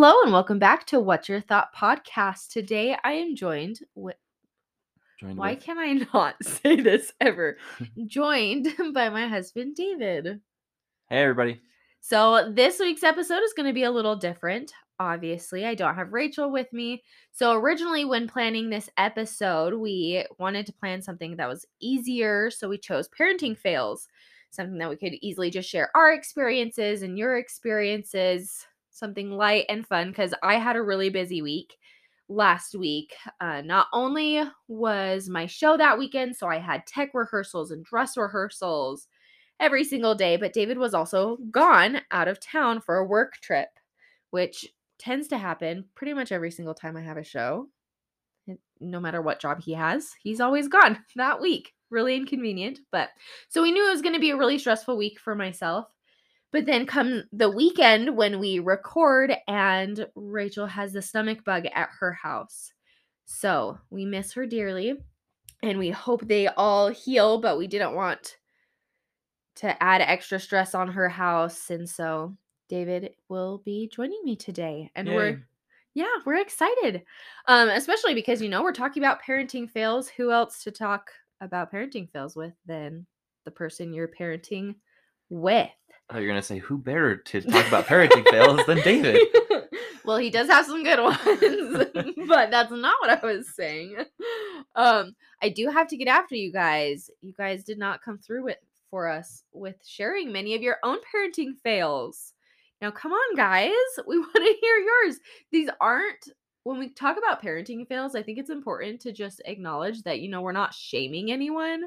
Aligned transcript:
Hello 0.00 0.22
and 0.22 0.32
welcome 0.32 0.60
back 0.60 0.86
to 0.86 1.00
What's 1.00 1.28
Your 1.28 1.40
Thought 1.40 1.74
podcast. 1.74 2.50
Today 2.52 2.96
I 3.02 3.14
am 3.14 3.34
joined 3.34 3.80
with 3.96 4.14
Joined 5.18 5.36
why 5.36 5.54
with- 5.54 5.64
can 5.64 5.76
I 5.76 5.94
not 6.14 6.36
say 6.40 6.76
this 6.76 7.12
ever? 7.20 7.58
joined 8.06 8.68
by 8.94 9.08
my 9.08 9.26
husband 9.26 9.74
David. 9.74 10.40
Hey 11.08 11.22
everybody. 11.22 11.60
So 11.98 12.52
this 12.54 12.78
week's 12.78 13.02
episode 13.02 13.42
is 13.42 13.52
going 13.54 13.66
to 13.66 13.72
be 13.72 13.82
a 13.82 13.90
little 13.90 14.14
different. 14.14 14.72
Obviously, 15.00 15.66
I 15.66 15.74
don't 15.74 15.96
have 15.96 16.12
Rachel 16.12 16.52
with 16.52 16.72
me. 16.72 17.02
So 17.32 17.54
originally 17.54 18.04
when 18.04 18.28
planning 18.28 18.70
this 18.70 18.88
episode, 18.98 19.74
we 19.74 20.24
wanted 20.38 20.64
to 20.66 20.72
plan 20.72 21.02
something 21.02 21.38
that 21.38 21.48
was 21.48 21.66
easier, 21.80 22.52
so 22.52 22.68
we 22.68 22.78
chose 22.78 23.08
parenting 23.08 23.58
fails, 23.58 24.06
something 24.50 24.78
that 24.78 24.90
we 24.90 24.96
could 24.96 25.14
easily 25.22 25.50
just 25.50 25.68
share 25.68 25.90
our 25.96 26.12
experiences 26.12 27.02
and 27.02 27.18
your 27.18 27.36
experiences, 27.36 28.64
something 28.98 29.30
light 29.30 29.64
and 29.68 29.86
fun 29.86 30.12
cuz 30.12 30.34
I 30.42 30.56
had 30.56 30.76
a 30.76 30.82
really 30.82 31.10
busy 31.10 31.42
week 31.42 31.76
last 32.28 32.74
week. 32.74 33.14
Uh, 33.40 33.62
not 33.62 33.86
only 33.92 34.42
was 34.68 35.28
my 35.28 35.46
show 35.46 35.76
that 35.76 35.98
weekend, 35.98 36.36
so 36.36 36.46
I 36.46 36.58
had 36.58 36.86
tech 36.86 37.10
rehearsals 37.14 37.70
and 37.70 37.84
dress 37.84 38.16
rehearsals 38.16 39.08
every 39.60 39.84
single 39.84 40.14
day, 40.14 40.36
but 40.36 40.52
David 40.52 40.78
was 40.78 40.94
also 40.94 41.38
gone 41.50 42.02
out 42.10 42.28
of 42.28 42.40
town 42.40 42.80
for 42.80 42.96
a 42.96 43.06
work 43.06 43.34
trip, 43.42 43.68
which 44.30 44.66
tends 44.98 45.28
to 45.28 45.38
happen 45.38 45.84
pretty 45.94 46.12
much 46.12 46.32
every 46.32 46.50
single 46.50 46.74
time 46.74 46.96
I 46.96 47.02
have 47.02 47.16
a 47.16 47.24
show. 47.24 47.68
No 48.80 49.00
matter 49.00 49.20
what 49.20 49.40
job 49.40 49.60
he 49.60 49.72
has, 49.74 50.14
he's 50.22 50.40
always 50.40 50.68
gone 50.68 50.98
that 51.16 51.40
week. 51.40 51.74
Really 51.90 52.16
inconvenient, 52.16 52.80
but 52.92 53.08
so 53.48 53.62
we 53.62 53.72
knew 53.72 53.88
it 53.88 53.92
was 53.92 54.02
going 54.02 54.14
to 54.14 54.20
be 54.20 54.30
a 54.30 54.36
really 54.36 54.58
stressful 54.58 54.98
week 54.98 55.18
for 55.18 55.34
myself. 55.34 55.86
But 56.50 56.66
then 56.66 56.86
come 56.86 57.24
the 57.32 57.50
weekend 57.50 58.16
when 58.16 58.38
we 58.38 58.58
record 58.58 59.34
and 59.46 60.06
Rachel 60.14 60.66
has 60.66 60.92
the 60.92 61.02
stomach 61.02 61.44
bug 61.44 61.66
at 61.74 61.90
her 62.00 62.12
house. 62.12 62.72
So, 63.26 63.78
we 63.90 64.06
miss 64.06 64.32
her 64.32 64.46
dearly 64.46 64.94
and 65.62 65.78
we 65.78 65.90
hope 65.90 66.26
they 66.26 66.46
all 66.48 66.88
heal, 66.88 67.40
but 67.40 67.58
we 67.58 67.66
didn't 67.66 67.94
want 67.94 68.38
to 69.56 69.82
add 69.82 70.00
extra 70.00 70.38
stress 70.38 70.74
on 70.74 70.88
her 70.88 71.08
house. 71.08 71.70
And 71.70 71.88
so 71.88 72.36
David 72.68 73.10
will 73.28 73.62
be 73.64 73.90
joining 73.92 74.20
me 74.24 74.36
today. 74.36 74.90
And 74.94 75.08
Yay. 75.08 75.14
we're 75.14 75.42
yeah, 75.94 76.06
we're 76.24 76.36
excited. 76.36 77.02
Um, 77.48 77.68
especially 77.70 78.14
because 78.14 78.40
you 78.40 78.48
know 78.48 78.62
we're 78.62 78.72
talking 78.72 79.02
about 79.02 79.22
parenting 79.22 79.68
fails. 79.68 80.08
Who 80.08 80.30
else 80.30 80.62
to 80.62 80.70
talk 80.70 81.10
about 81.40 81.72
parenting 81.72 82.08
fails 82.10 82.36
with 82.36 82.52
than 82.66 83.06
the 83.44 83.50
person 83.50 83.92
you're 83.92 84.08
parenting 84.08 84.76
with? 85.28 85.68
Oh, 86.10 86.18
you're 86.18 86.28
gonna 86.28 86.42
say 86.42 86.58
who 86.58 86.78
better 86.78 87.16
to 87.16 87.40
talk 87.42 87.68
about 87.68 87.86
parenting 87.86 88.26
fails 88.30 88.60
than 88.66 88.80
David? 88.80 89.20
well, 90.04 90.16
he 90.16 90.30
does 90.30 90.48
have 90.48 90.64
some 90.64 90.82
good 90.82 91.00
ones, 91.02 92.16
but 92.28 92.50
that's 92.50 92.70
not 92.70 92.96
what 93.00 93.22
I 93.22 93.26
was 93.26 93.54
saying. 93.54 93.96
Um, 94.74 95.14
I 95.42 95.50
do 95.50 95.68
have 95.68 95.88
to 95.88 95.96
get 95.96 96.08
after 96.08 96.34
you 96.34 96.52
guys. 96.52 97.10
You 97.20 97.34
guys 97.36 97.64
did 97.64 97.78
not 97.78 98.02
come 98.02 98.18
through 98.18 98.44
with 98.44 98.56
for 98.90 99.08
us 99.08 99.42
with 99.52 99.76
sharing 99.86 100.32
many 100.32 100.54
of 100.54 100.62
your 100.62 100.78
own 100.82 100.98
parenting 101.14 101.58
fails. 101.62 102.32
Now, 102.80 102.90
come 102.90 103.12
on, 103.12 103.36
guys. 103.36 103.72
We 104.06 104.18
want 104.18 104.34
to 104.34 104.56
hear 104.60 104.76
yours. 104.76 105.16
These 105.50 105.68
aren't 105.78 106.26
when 106.68 106.78
we 106.78 106.90
talk 106.90 107.16
about 107.16 107.42
parenting 107.42 107.88
fails, 107.88 108.14
I 108.14 108.22
think 108.22 108.38
it's 108.38 108.50
important 108.50 109.00
to 109.00 109.12
just 109.12 109.40
acknowledge 109.46 110.02
that, 110.02 110.20
you 110.20 110.28
know, 110.28 110.42
we're 110.42 110.52
not 110.52 110.74
shaming 110.74 111.32
anyone. 111.32 111.84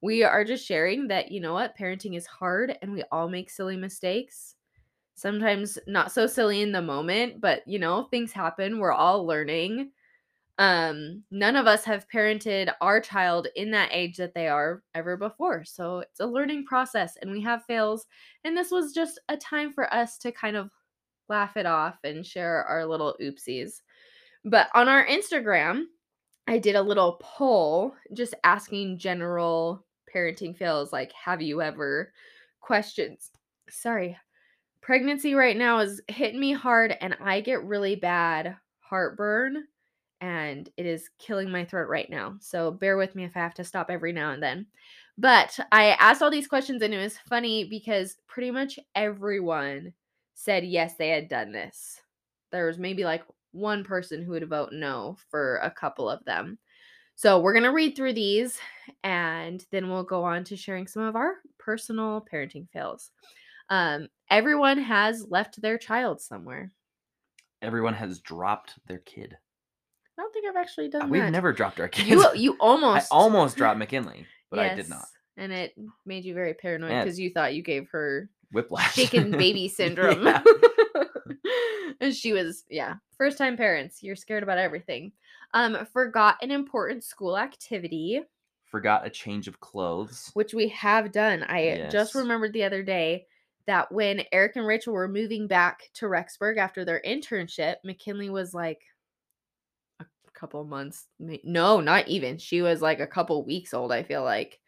We 0.00 0.22
are 0.22 0.44
just 0.44 0.66
sharing 0.66 1.08
that, 1.08 1.30
you 1.30 1.40
know 1.40 1.52
what, 1.52 1.76
parenting 1.76 2.16
is 2.16 2.26
hard 2.26 2.76
and 2.80 2.92
we 2.92 3.02
all 3.12 3.28
make 3.28 3.50
silly 3.50 3.76
mistakes. 3.76 4.54
Sometimes 5.14 5.78
not 5.86 6.10
so 6.12 6.26
silly 6.26 6.62
in 6.62 6.72
the 6.72 6.80
moment, 6.80 7.40
but, 7.40 7.66
you 7.66 7.78
know, 7.78 8.04
things 8.04 8.32
happen. 8.32 8.78
We're 8.78 8.92
all 8.92 9.26
learning. 9.26 9.90
Um, 10.58 11.22
none 11.30 11.56
of 11.56 11.66
us 11.66 11.84
have 11.84 12.08
parented 12.08 12.72
our 12.80 13.00
child 13.00 13.48
in 13.56 13.70
that 13.72 13.90
age 13.92 14.16
that 14.16 14.34
they 14.34 14.48
are 14.48 14.82
ever 14.94 15.16
before. 15.16 15.64
So 15.64 16.00
it's 16.00 16.20
a 16.20 16.26
learning 16.26 16.66
process 16.66 17.16
and 17.20 17.30
we 17.30 17.40
have 17.42 17.64
fails. 17.64 18.06
And 18.44 18.56
this 18.56 18.70
was 18.70 18.92
just 18.92 19.20
a 19.28 19.36
time 19.36 19.72
for 19.72 19.92
us 19.92 20.18
to 20.18 20.32
kind 20.32 20.56
of 20.56 20.70
laugh 21.28 21.56
it 21.56 21.66
off 21.66 21.98
and 22.04 22.26
share 22.26 22.64
our 22.64 22.86
little 22.86 23.16
oopsies. 23.22 23.82
But 24.44 24.68
on 24.74 24.88
our 24.88 25.06
Instagram, 25.06 25.84
I 26.46 26.58
did 26.58 26.76
a 26.76 26.82
little 26.82 27.18
poll 27.20 27.94
just 28.12 28.34
asking 28.44 28.98
general 28.98 29.86
parenting 30.14 30.56
fails 30.56 30.92
like, 30.92 31.12
have 31.12 31.42
you 31.42 31.62
ever 31.62 32.12
questions? 32.60 33.30
Sorry. 33.68 34.16
Pregnancy 34.80 35.34
right 35.34 35.56
now 35.56 35.78
is 35.80 36.00
hitting 36.08 36.40
me 36.40 36.52
hard 36.52 36.96
and 37.00 37.16
I 37.20 37.40
get 37.40 37.64
really 37.64 37.96
bad 37.96 38.56
heartburn 38.80 39.64
and 40.20 40.68
it 40.76 40.86
is 40.86 41.10
killing 41.18 41.50
my 41.50 41.64
throat 41.64 41.88
right 41.88 42.08
now. 42.10 42.36
So 42.40 42.70
bear 42.70 42.96
with 42.96 43.14
me 43.14 43.24
if 43.24 43.36
I 43.36 43.40
have 43.40 43.54
to 43.54 43.64
stop 43.64 43.90
every 43.90 44.12
now 44.12 44.32
and 44.32 44.42
then. 44.42 44.66
But 45.18 45.58
I 45.70 45.90
asked 46.00 46.22
all 46.22 46.30
these 46.30 46.46
questions 46.46 46.82
and 46.82 46.94
it 46.94 46.98
was 46.98 47.18
funny 47.28 47.64
because 47.64 48.16
pretty 48.26 48.50
much 48.50 48.78
everyone 48.94 49.92
said 50.34 50.64
yes, 50.64 50.94
they 50.96 51.08
had 51.10 51.28
done 51.28 51.52
this. 51.52 52.00
There 52.50 52.66
was 52.66 52.78
maybe 52.78 53.04
like 53.04 53.22
one 53.52 53.84
person 53.84 54.22
who 54.22 54.32
would 54.32 54.48
vote 54.48 54.70
no 54.72 55.16
for 55.28 55.56
a 55.56 55.70
couple 55.70 56.08
of 56.08 56.24
them. 56.24 56.58
So 57.20 57.38
we're 57.38 57.52
going 57.52 57.64
to 57.64 57.70
read 57.72 57.96
through 57.96 58.14
these 58.14 58.58
and 59.04 59.62
then 59.70 59.90
we'll 59.90 60.04
go 60.04 60.24
on 60.24 60.42
to 60.44 60.56
sharing 60.56 60.86
some 60.86 61.02
of 61.02 61.16
our 61.16 61.34
personal 61.58 62.26
parenting 62.32 62.66
fails. 62.72 63.10
Um, 63.68 64.08
everyone 64.30 64.78
has 64.78 65.26
left 65.28 65.60
their 65.60 65.76
child 65.76 66.22
somewhere. 66.22 66.72
Everyone 67.60 67.92
has 67.92 68.20
dropped 68.20 68.76
their 68.88 69.00
kid. 69.00 69.36
I 70.18 70.22
don't 70.22 70.32
think 70.32 70.46
I've 70.48 70.56
actually 70.56 70.86
Uh, 70.86 70.98
done 71.00 71.10
We've 71.10 71.20
that. 71.20 71.30
never 71.30 71.52
dropped 71.52 71.78
our 71.78 71.88
kids. 71.90 72.08
You 72.08 72.24
you 72.34 72.56
almost. 72.58 73.12
I 73.12 73.14
almost 73.14 73.54
dropped 73.58 73.78
McKinley, 73.78 74.24
but 74.48 74.58
I 74.58 74.74
did 74.74 74.88
not. 74.88 75.04
And 75.36 75.52
it 75.52 75.74
made 76.06 76.24
you 76.24 76.32
very 76.32 76.54
paranoid 76.54 76.90
Yeah. 76.90 77.04
because 77.04 77.20
you 77.20 77.28
thought 77.34 77.52
you 77.54 77.62
gave 77.62 77.90
her 77.90 78.30
Whiplash. 78.50 78.94
shaken 78.94 79.30
baby 79.32 79.68
syndrome. 79.80 80.26
And 82.02 82.14
she 82.16 82.32
was, 82.32 82.64
yeah, 82.70 82.94
first 83.18 83.36
time 83.36 83.58
parents. 83.58 84.02
You're 84.02 84.16
scared 84.16 84.42
about 84.42 84.56
everything. 84.56 85.12
Um, 85.52 85.86
forgot 85.92 86.36
an 86.42 86.50
important 86.50 87.02
school 87.04 87.36
activity, 87.36 88.20
Forgot 88.66 89.04
a 89.04 89.10
change 89.10 89.48
of 89.48 89.58
clothes. 89.58 90.30
which 90.34 90.54
we 90.54 90.68
have 90.68 91.10
done. 91.10 91.42
I 91.42 91.88
just 91.90 92.14
remembered 92.14 92.52
the 92.52 92.62
other 92.64 92.82
day 92.84 93.26
that 93.66 93.90
when 93.90 94.22
Eric 94.32 94.54
and 94.56 94.66
Rachel 94.66 94.92
were 94.94 95.08
moving 95.08 95.46
back 95.48 95.90
to 95.94 96.06
Rexburg 96.06 96.56
after 96.56 96.84
their 96.84 97.02
internship, 97.04 97.76
McKinley 97.84 98.30
was 98.30 98.54
like 98.54 98.80
a 100.00 100.04
couple 100.34 100.62
months. 100.64 101.08
No, 101.18 101.80
not 101.80 102.06
even. 102.08 102.38
She 102.38 102.62
was 102.62 102.80
like 102.80 103.00
a 103.00 103.06
couple 103.06 103.44
weeks 103.44 103.74
old, 103.74 103.90
I 103.92 104.04
feel 104.04 104.22
like. 104.22 104.60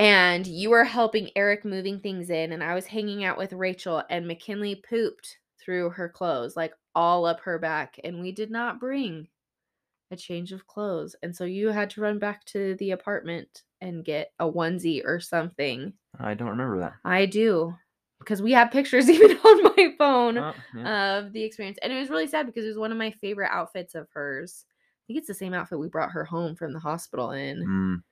And 0.00 0.46
you 0.46 0.70
were 0.70 0.84
helping 0.84 1.30
Eric 1.34 1.64
moving 1.64 1.98
things 2.00 2.30
in, 2.30 2.52
and 2.52 2.62
I 2.62 2.74
was 2.74 2.86
hanging 2.86 3.24
out 3.24 3.38
with 3.38 3.52
Rachel, 3.52 4.02
and 4.10 4.26
McKinley 4.26 4.76
pooped 4.88 5.38
through 5.60 5.90
her 5.90 6.08
clothes, 6.08 6.56
like 6.56 6.72
all 6.94 7.24
up 7.26 7.40
her 7.40 7.58
back. 7.58 7.98
And 8.04 8.20
we 8.20 8.30
did 8.32 8.50
not 8.50 8.78
bring 8.80 9.28
a 10.10 10.16
change 10.16 10.52
of 10.52 10.66
clothes. 10.66 11.14
And 11.22 11.34
so 11.34 11.44
you 11.44 11.68
had 11.68 11.90
to 11.90 12.00
run 12.00 12.18
back 12.18 12.44
to 12.46 12.74
the 12.76 12.92
apartment 12.92 13.62
and 13.80 14.04
get 14.04 14.32
a 14.38 14.50
onesie 14.50 15.02
or 15.04 15.20
something. 15.20 15.92
I 16.18 16.34
don't 16.34 16.48
remember 16.48 16.80
that. 16.80 16.94
I 17.04 17.26
do. 17.26 17.74
Because 18.18 18.42
we 18.42 18.52
have 18.52 18.70
pictures 18.72 19.08
even 19.10 19.36
on 19.36 19.62
my 19.62 19.94
phone 19.98 20.38
Oh, 20.38 20.54
yeah. 20.74 21.16
of 21.18 21.32
the 21.32 21.42
experience. 21.44 21.78
And 21.82 21.92
it 21.92 21.98
was 22.00 22.10
really 22.10 22.26
sad 22.26 22.46
because 22.46 22.64
it 22.64 22.68
was 22.68 22.78
one 22.78 22.90
of 22.92 22.98
my 22.98 23.10
favorite 23.12 23.50
outfits 23.52 23.94
of 23.94 24.08
hers. 24.12 24.64
I 24.68 25.02
think 25.06 25.18
it's 25.18 25.28
the 25.28 25.34
same 25.34 25.54
outfit 25.54 25.78
we 25.78 25.88
brought 25.88 26.10
her 26.10 26.24
home 26.24 26.56
from 26.56 26.72
the 26.72 26.80
hospital 26.80 27.30
in. 27.30 27.64
Mm, 27.64 28.02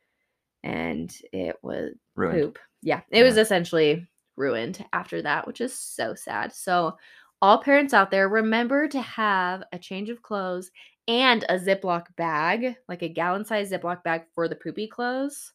And 0.62 1.14
it 1.32 1.56
was 1.62 1.92
ruined. 2.14 2.40
poop. 2.40 2.58
Yeah, 2.82 3.00
it 3.10 3.22
was 3.22 3.36
essentially 3.36 4.06
ruined 4.36 4.84
after 4.92 5.22
that, 5.22 5.46
which 5.46 5.60
is 5.60 5.72
so 5.78 6.14
sad. 6.14 6.52
So, 6.52 6.96
all 7.42 7.58
parents 7.62 7.92
out 7.92 8.10
there, 8.10 8.28
remember 8.28 8.88
to 8.88 9.00
have 9.00 9.62
a 9.72 9.78
change 9.78 10.08
of 10.08 10.22
clothes 10.22 10.70
and 11.08 11.44
a 11.48 11.58
Ziploc 11.58 12.06
bag, 12.16 12.76
like 12.88 13.02
a 13.02 13.08
gallon 13.08 13.44
size 13.44 13.70
Ziploc 13.70 14.02
bag 14.02 14.22
for 14.34 14.48
the 14.48 14.56
poopy 14.56 14.86
clothes, 14.88 15.52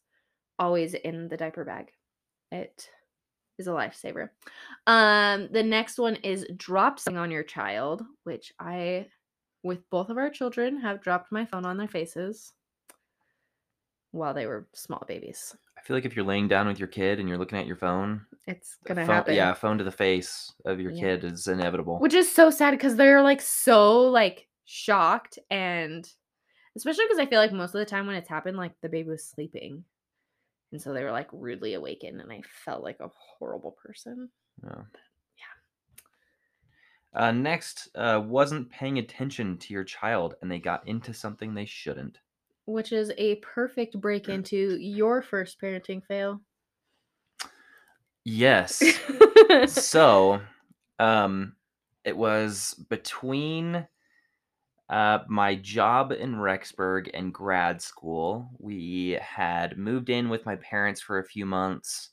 always 0.59 0.93
in 0.93 1.27
the 1.27 1.37
diaper 1.37 1.63
bag. 1.65 1.91
It 2.51 2.89
is 3.57 3.67
a 3.67 3.71
lifesaver. 3.71 4.29
Um, 4.87 5.49
the 5.51 5.63
next 5.63 5.97
one 5.99 6.15
is 6.17 6.45
drop 6.57 6.99
something 6.99 7.17
on 7.19 7.31
your 7.31 7.43
child, 7.43 8.03
which 8.23 8.53
I, 8.59 9.07
with 9.63 9.87
both 9.89 10.09
of 10.09 10.17
our 10.17 10.29
children, 10.29 10.79
have 10.81 11.01
dropped 11.01 11.31
my 11.31 11.45
phone 11.45 11.65
on 11.65 11.77
their 11.77 11.87
faces 11.87 12.53
while 14.11 14.33
they 14.33 14.45
were 14.45 14.67
small 14.73 15.03
babies. 15.07 15.55
I 15.77 15.81
feel 15.83 15.95
like 15.97 16.05
if 16.05 16.15
you're 16.15 16.25
laying 16.25 16.47
down 16.47 16.67
with 16.67 16.79
your 16.79 16.87
kid 16.87 17.19
and 17.19 17.27
you're 17.27 17.37
looking 17.37 17.57
at 17.57 17.65
your 17.65 17.75
phone, 17.77 18.25
It's 18.47 18.77
gonna 18.85 19.05
phone- 19.05 19.15
happen. 19.15 19.35
Yeah, 19.35 19.53
phone 19.53 19.77
to 19.77 19.83
the 19.83 19.91
face 19.91 20.53
of 20.65 20.79
your 20.79 20.91
Yeah. 20.91 21.01
kid 21.01 21.23
is 21.23 21.47
inevitable. 21.47 21.99
which 21.99 22.13
is 22.13 22.31
so 22.31 22.49
sad 22.49 22.71
because 22.71 22.95
they're 22.97 23.21
like 23.21 23.41
so 23.41 24.01
like 24.09 24.47
shocked 24.71 25.37
and 25.49 26.09
especially 26.77 27.03
because 27.05 27.19
I 27.19 27.25
feel 27.25 27.39
like 27.39 27.51
most 27.51 27.75
of 27.75 27.79
the 27.79 27.85
time 27.85 28.07
when 28.07 28.15
it's 28.15 28.29
happened, 28.29 28.55
like 28.55 28.73
the 28.81 28.87
baby 28.87 29.09
was 29.09 29.25
sleeping, 29.25 29.83
and 30.71 30.81
so 30.81 30.93
they 30.93 31.03
were 31.03 31.11
like 31.11 31.27
rudely 31.33 31.73
awakened, 31.73 32.21
and 32.21 32.31
I 32.31 32.41
felt 32.63 32.81
like 32.81 32.99
a 33.01 33.09
horrible 33.09 33.75
person. 33.83 34.29
Yeah. 34.63 34.83
Uh, 37.13 37.31
next, 37.31 37.89
uh, 37.95 38.21
wasn't 38.25 38.69
paying 38.69 38.97
attention 38.97 39.57
to 39.57 39.73
your 39.73 39.83
child 39.83 40.35
and 40.41 40.49
they 40.49 40.59
got 40.59 40.87
into 40.87 41.13
something 41.13 41.53
they 41.53 41.65
shouldn't. 41.65 42.19
Which 42.65 42.93
is 42.93 43.11
a 43.17 43.35
perfect 43.35 43.99
break 43.99 44.29
into 44.29 44.77
your 44.79 45.21
first 45.21 45.59
parenting 45.59 46.05
fail. 46.05 46.39
Yes. 48.23 48.81
so, 49.67 50.39
um, 50.99 51.53
it 52.05 52.15
was 52.15 52.75
between 52.89 53.85
uh, 54.91 55.21
my 55.29 55.55
job 55.55 56.13
in 56.13 56.35
Rexburg 56.35 57.11
and 57.15 57.33
grad 57.33 57.81
school. 57.81 58.51
We 58.59 59.11
had 59.21 59.77
moved 59.77 60.09
in 60.11 60.29
with 60.29 60.45
my 60.45 60.57
parents 60.57 61.01
for 61.01 61.19
a 61.19 61.25
few 61.25 61.47
months, 61.47 62.11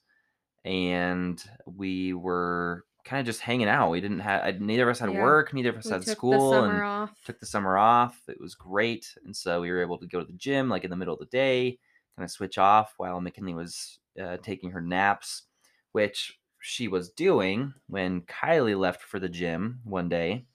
and 0.64 1.42
we 1.66 2.12
were 2.14 2.86
kind 3.04 3.20
of 3.20 3.26
just 3.26 3.40
hanging 3.40 3.68
out. 3.68 3.90
We 3.90 4.00
didn't 4.00 4.20
have 4.20 4.60
neither 4.60 4.84
of 4.84 4.90
us 4.90 4.98
had 5.00 5.10
Yeah. 5.10 5.10
work, 5.10 5.52
neither 5.54 5.70
of 5.70 5.76
us 5.76 5.88
we 5.88 5.90
had 5.90 6.04
took 6.04 6.06
school, 6.06 6.28
the 6.28 6.40
summer 6.40 6.84
and 6.84 6.84
off. 6.84 7.18
took 7.24 7.40
the 7.40 7.46
summer 7.46 7.78
off. 7.78 8.22
It 8.28 8.40
was 8.40 8.54
great, 8.54 9.16
and 9.24 9.36
so 9.36 9.60
we 9.60 9.70
were 9.70 9.82
able 9.82 9.98
to 9.98 10.06
go 10.06 10.20
to 10.20 10.26
the 10.26 10.32
gym 10.38 10.68
like 10.68 10.84
in 10.84 10.90
the 10.90 10.96
middle 10.96 11.14
of 11.14 11.20
the 11.20 11.26
day, 11.26 11.78
kind 12.16 12.24
of 12.24 12.30
switch 12.30 12.58
off 12.58 12.94
while 12.98 13.20
McKinley 13.20 13.54
was 13.54 14.00
uh, 14.20 14.38
taking 14.38 14.70
her 14.72 14.80
naps, 14.82 15.44
which 15.92 16.40
she 16.60 16.88
was 16.88 17.10
doing 17.10 17.74
when 17.86 18.22
Kylee 18.22 18.78
left 18.78 19.02
for 19.02 19.20
the 19.20 19.28
gym 19.28 19.80
one 19.84 20.08
day. 20.08 20.46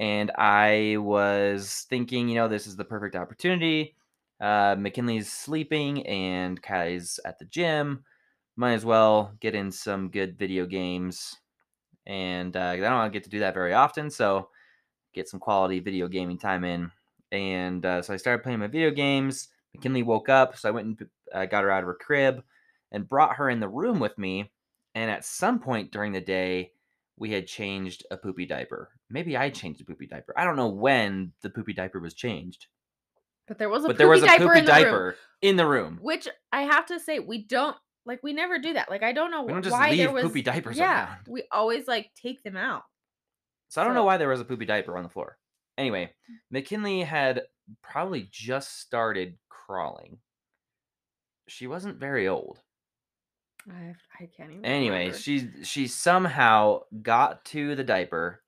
And 0.00 0.30
I 0.36 0.96
was 0.98 1.86
thinking, 1.88 2.28
you 2.28 2.34
know, 2.34 2.48
this 2.48 2.66
is 2.66 2.76
the 2.76 2.84
perfect 2.84 3.14
opportunity. 3.14 3.94
Uh, 4.40 4.74
McKinley's 4.78 5.30
sleeping 5.30 6.06
and 6.06 6.60
Kai's 6.60 7.20
at 7.24 7.38
the 7.38 7.44
gym. 7.44 8.04
Might 8.56 8.74
as 8.74 8.84
well 8.84 9.34
get 9.40 9.54
in 9.54 9.70
some 9.70 10.10
good 10.10 10.38
video 10.38 10.66
games. 10.66 11.36
And 12.06 12.56
uh, 12.56 12.60
I 12.60 12.76
don't 12.76 13.12
get 13.12 13.24
to 13.24 13.30
do 13.30 13.40
that 13.40 13.54
very 13.54 13.72
often, 13.72 14.10
so 14.10 14.48
get 15.14 15.28
some 15.28 15.40
quality 15.40 15.80
video 15.80 16.08
gaming 16.08 16.38
time 16.38 16.64
in. 16.64 16.90
And 17.32 17.84
uh, 17.86 18.02
so 18.02 18.12
I 18.12 18.16
started 18.16 18.42
playing 18.42 18.58
my 18.58 18.66
video 18.66 18.90
games. 18.90 19.48
McKinley 19.74 20.02
woke 20.02 20.28
up, 20.28 20.56
so 20.56 20.68
I 20.68 20.72
went 20.72 20.86
and 20.86 21.08
uh, 21.32 21.46
got 21.46 21.64
her 21.64 21.70
out 21.70 21.82
of 21.82 21.86
her 21.86 21.98
crib 22.00 22.42
and 22.92 23.08
brought 23.08 23.36
her 23.36 23.48
in 23.48 23.60
the 23.60 23.68
room 23.68 23.98
with 23.98 24.16
me. 24.18 24.52
And 24.94 25.10
at 25.10 25.24
some 25.24 25.58
point 25.58 25.90
during 25.90 26.12
the 26.12 26.20
day, 26.20 26.72
we 27.16 27.30
had 27.30 27.46
changed 27.46 28.04
a 28.10 28.16
poopy 28.16 28.46
diaper. 28.46 28.90
Maybe 29.10 29.36
I 29.36 29.50
changed 29.50 29.80
a 29.80 29.84
poopy 29.84 30.06
diaper. 30.06 30.34
I 30.36 30.44
don't 30.44 30.56
know 30.56 30.68
when 30.68 31.32
the 31.42 31.50
poopy 31.50 31.72
diaper 31.72 32.00
was 32.00 32.14
changed, 32.14 32.66
But 33.46 33.58
there 33.58 33.68
was 33.68 33.84
a 33.84 33.88
but 33.88 33.98
there 33.98 34.08
was 34.08 34.22
a 34.22 34.26
poopy 34.26 34.42
in 34.42 34.48
room, 34.48 34.64
diaper 34.64 35.16
in 35.42 35.56
the 35.56 35.66
room. 35.66 35.98
which 36.02 36.28
I 36.52 36.62
have 36.62 36.86
to 36.86 36.98
say 36.98 37.18
we 37.20 37.44
don't 37.44 37.76
like. 38.04 38.22
We 38.22 38.32
never 38.32 38.58
do 38.58 38.72
that. 38.74 38.90
Like 38.90 39.02
I 39.02 39.12
don't 39.12 39.30
know 39.30 39.42
We 39.44 39.52
don't 39.52 39.62
just 39.62 39.72
why 39.72 39.96
there 39.96 40.06
leave 40.06 40.14
was 40.14 40.24
poopy 40.24 40.42
diapers 40.42 40.76
Yeah, 40.76 41.06
around. 41.06 41.18
we 41.28 41.44
always 41.52 41.86
like 41.86 42.10
take 42.20 42.42
them 42.42 42.56
out. 42.56 42.82
So 43.68 43.80
I 43.80 43.84
don't 43.84 43.94
know 43.94 44.04
why 44.04 44.16
there 44.16 44.28
was 44.28 44.40
a 44.40 44.44
poopy 44.44 44.66
diaper 44.66 44.96
on 44.96 45.02
the 45.04 45.08
floor. 45.08 45.36
Anyway, 45.78 46.12
McKinley 46.50 47.02
had 47.02 47.42
probably 47.82 48.28
just 48.30 48.78
started 48.80 49.36
crawling. 49.48 50.18
She 51.48 51.66
wasn't 51.66 51.98
very 51.98 52.28
old. 52.28 52.60
I 53.70 53.94
I 54.20 54.26
can't 54.36 54.50
even. 54.50 54.64
Anyway, 54.64 54.98
remember. 55.06 55.18
she 55.18 55.48
she 55.62 55.86
somehow 55.86 56.80
got 57.02 57.44
to 57.46 57.74
the 57.74 57.84
diaper 57.84 58.42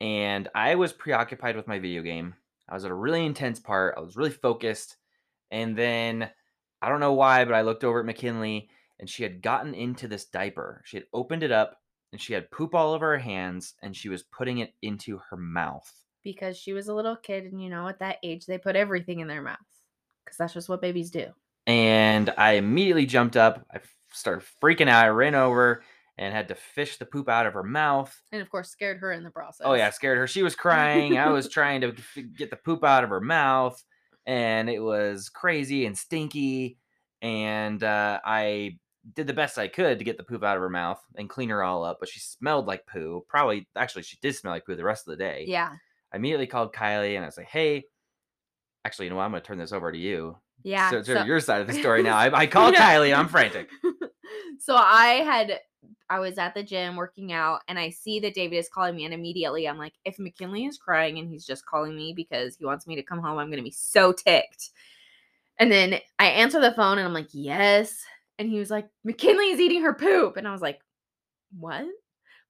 and 0.00 0.48
I 0.54 0.74
was 0.76 0.92
preoccupied 0.92 1.56
with 1.56 1.66
my 1.66 1.78
video 1.78 2.02
game. 2.02 2.34
I 2.68 2.74
was 2.74 2.84
at 2.84 2.90
a 2.90 2.94
really 2.94 3.24
intense 3.24 3.60
part. 3.60 3.94
I 3.96 4.00
was 4.00 4.16
really 4.16 4.30
focused. 4.30 4.96
And 5.50 5.76
then 5.76 6.30
I 6.82 6.88
don't 6.88 7.00
know 7.00 7.12
why, 7.14 7.44
but 7.44 7.54
I 7.54 7.62
looked 7.62 7.84
over 7.84 8.00
at 8.00 8.06
McKinley 8.06 8.68
and 8.98 9.08
she 9.08 9.22
had 9.22 9.42
gotten 9.42 9.74
into 9.74 10.08
this 10.08 10.24
diaper. 10.26 10.82
She 10.84 10.96
had 10.96 11.06
opened 11.12 11.42
it 11.42 11.52
up 11.52 11.78
and 12.12 12.20
she 12.20 12.32
had 12.34 12.50
poop 12.50 12.74
all 12.74 12.92
over 12.92 13.12
her 13.12 13.18
hands 13.18 13.74
and 13.82 13.96
she 13.96 14.08
was 14.08 14.22
putting 14.22 14.58
it 14.58 14.74
into 14.82 15.20
her 15.30 15.36
mouth. 15.36 15.90
because 16.22 16.56
she 16.56 16.72
was 16.72 16.88
a 16.88 16.94
little 16.94 17.14
kid, 17.16 17.44
and 17.44 17.62
you 17.62 17.70
know, 17.70 17.86
at 17.88 18.00
that 18.00 18.16
age, 18.24 18.46
they 18.46 18.58
put 18.58 18.74
everything 18.76 19.20
in 19.20 19.28
their 19.28 19.42
mouth 19.42 19.58
because 20.24 20.36
that's 20.36 20.54
just 20.54 20.68
what 20.68 20.80
babies 20.82 21.10
do. 21.10 21.26
And 21.68 22.32
I 22.36 22.52
immediately 22.54 23.06
jumped 23.06 23.36
up. 23.36 23.64
I 23.72 23.78
started 24.16 24.44
freaking 24.62 24.88
out. 24.88 25.04
I 25.04 25.08
ran 25.08 25.34
over 25.34 25.82
and 26.18 26.32
had 26.34 26.48
to 26.48 26.54
fish 26.54 26.96
the 26.96 27.04
poop 27.06 27.28
out 27.28 27.46
of 27.46 27.52
her 27.54 27.62
mouth. 27.62 28.14
And 28.32 28.40
of 28.42 28.48
course, 28.50 28.70
scared 28.70 28.98
her 29.00 29.12
in 29.12 29.22
the 29.22 29.30
process. 29.30 29.66
Oh 29.66 29.74
yeah, 29.74 29.90
scared 29.90 30.18
her. 30.18 30.26
She 30.26 30.42
was 30.42 30.54
crying. 30.54 31.18
I 31.18 31.28
was 31.30 31.48
trying 31.50 31.82
to 31.82 31.92
get 32.36 32.50
the 32.50 32.56
poop 32.56 32.84
out 32.84 33.04
of 33.04 33.10
her 33.10 33.20
mouth, 33.20 33.82
and 34.26 34.68
it 34.70 34.80
was 34.80 35.28
crazy 35.28 35.86
and 35.86 35.96
stinky. 35.96 36.78
And 37.22 37.82
uh, 37.82 38.20
I 38.24 38.78
did 39.14 39.26
the 39.26 39.32
best 39.32 39.58
I 39.58 39.68
could 39.68 39.98
to 39.98 40.04
get 40.04 40.16
the 40.16 40.22
poop 40.24 40.42
out 40.42 40.56
of 40.56 40.62
her 40.62 40.68
mouth 40.70 41.02
and 41.16 41.28
clean 41.30 41.48
her 41.50 41.62
all 41.62 41.84
up. 41.84 41.98
But 42.00 42.08
she 42.08 42.20
smelled 42.20 42.66
like 42.66 42.86
poo. 42.86 43.24
Probably, 43.28 43.68
actually, 43.76 44.02
she 44.02 44.16
did 44.20 44.34
smell 44.34 44.52
like 44.52 44.66
poo 44.66 44.74
the 44.76 44.84
rest 44.84 45.06
of 45.06 45.12
the 45.12 45.16
day. 45.24 45.44
Yeah. 45.46 45.70
I 46.12 46.16
immediately 46.16 46.46
called 46.46 46.72
Kylee 46.72 47.14
and 47.16 47.24
I 47.24 47.28
was 47.28 47.36
like, 47.36 47.46
"Hey, 47.48 47.84
actually, 48.84 49.06
you 49.06 49.10
know 49.10 49.16
what? 49.16 49.24
I'm 49.24 49.30
going 49.32 49.42
to 49.42 49.46
turn 49.46 49.58
this 49.58 49.72
over 49.72 49.90
to 49.92 49.98
you. 49.98 50.36
Yeah. 50.62 50.90
So, 50.90 51.02
so- 51.02 51.24
your 51.24 51.40
side 51.40 51.60
of 51.60 51.66
the 51.66 51.72
story 51.74 52.02
now. 52.02 52.16
I, 52.16 52.34
I 52.40 52.46
called 52.46 52.74
Yeah. 52.74 52.94
Kylee. 52.94 53.16
I'm 53.16 53.28
frantic. 53.28 53.68
So 54.58 54.76
I 54.76 55.22
had 55.24 55.60
I 56.08 56.18
was 56.20 56.38
at 56.38 56.54
the 56.54 56.62
gym 56.62 56.96
working 56.96 57.32
out 57.32 57.60
and 57.68 57.78
I 57.78 57.90
see 57.90 58.20
that 58.20 58.34
David 58.34 58.56
is 58.56 58.68
calling 58.68 58.96
me 58.96 59.04
and 59.04 59.14
immediately 59.14 59.68
I'm 59.68 59.78
like 59.78 59.94
if 60.04 60.18
McKinley 60.18 60.64
is 60.66 60.78
crying 60.78 61.18
and 61.18 61.28
he's 61.28 61.44
just 61.44 61.66
calling 61.66 61.96
me 61.96 62.12
because 62.14 62.56
he 62.56 62.64
wants 62.64 62.86
me 62.86 62.96
to 62.96 63.02
come 63.02 63.20
home 63.20 63.38
I'm 63.38 63.50
to 63.50 63.62
be 63.62 63.70
so 63.70 64.12
ticked. 64.12 64.70
And 65.58 65.70
then 65.70 66.00
I 66.18 66.26
answer 66.26 66.60
the 66.60 66.72
phone 66.72 66.98
and 66.98 67.06
I'm 67.06 67.14
like 67.14 67.28
yes. 67.32 68.04
And 68.38 68.48
he 68.48 68.58
was 68.58 68.70
like 68.70 68.88
McKinley 69.04 69.50
is 69.50 69.60
eating 69.60 69.82
her 69.82 69.94
poop. 69.94 70.36
And 70.36 70.46
I 70.46 70.52
was 70.52 70.62
like 70.62 70.80
what? 71.58 71.84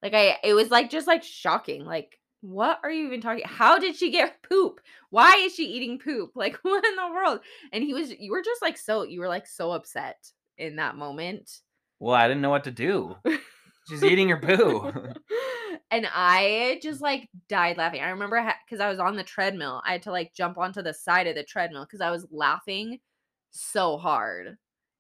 Like 0.03 0.15
I 0.15 0.39
it 0.43 0.55
was 0.55 0.71
like 0.71 0.91
just 0.91 1.07
like 1.07 1.23
shocking. 1.23 1.85
Like 1.85 2.19
what 2.43 2.79
are 2.83 2.91
you 2.91 3.07
even 3.07 3.21
talking 3.21 3.45
how 3.47 3.79
did 3.79 3.97
she 3.97 4.11
get 4.11 4.43
poop? 4.43 4.81
Why 5.11 5.35
is 5.45 5.55
she 5.55 5.65
eating 5.65 5.99
poop? 5.99 6.33
Like 6.35 6.57
what 6.63 6.85
in 6.85 6.97
the 6.97 7.09
world? 7.09 7.41
And 7.73 7.83
he 7.83 7.95
was 7.95 8.11
you 8.11 8.33
were 8.33 8.43
just 8.43 8.63
like 8.63 8.77
so 8.77 9.03
you 9.03 9.21
were 9.21 9.29
like 9.29 9.47
so 9.47 9.73
upset 9.73 10.31
in 10.59 10.77
that 10.77 10.97
moment 10.97 11.61
Well, 11.99 12.15
I 12.15 12.29
didn't 12.29 12.43
know 12.43 12.51
what 12.51 12.65
to 12.65 12.71
do. 12.71 13.17
She's 13.89 14.05
eating 14.05 14.29
her 14.29 14.41
poo. 14.41 14.93
and 15.91 16.09
I 16.13 16.81
just 16.83 17.01
like 17.01 17.29
died 17.49 17.77
laughing. 17.77 18.01
I 18.01 18.11
remember 18.11 18.53
because 18.67 18.81
I 18.81 18.89
was 18.89 18.99
on 18.99 19.17
the 19.17 19.23
treadmill, 19.23 19.83
I 19.87 19.93
had 19.93 20.03
to 20.03 20.11
like 20.11 20.35
jump 20.35 20.59
onto 20.59 20.83
the 20.83 20.95
side 20.95 21.27
of 21.27 21.35
the 21.35 21.45
treadmill 21.45 21.85
because 21.85 22.01
I 22.01 22.11
was 22.11 22.27
laughing 22.31 22.99
so 23.51 23.97
hard 23.97 24.57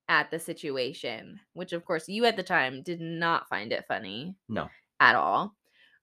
at 0.08 0.30
the 0.30 0.38
situation, 0.38 1.40
which 1.52 1.72
of 1.72 1.84
course 1.84 2.08
you 2.08 2.24
at 2.24 2.36
the 2.36 2.42
time 2.42 2.82
did 2.82 3.00
not 3.00 3.48
find 3.48 3.72
it 3.72 3.86
funny 3.88 4.36
no. 4.48 4.68
at 5.00 5.16
all. 5.16 5.54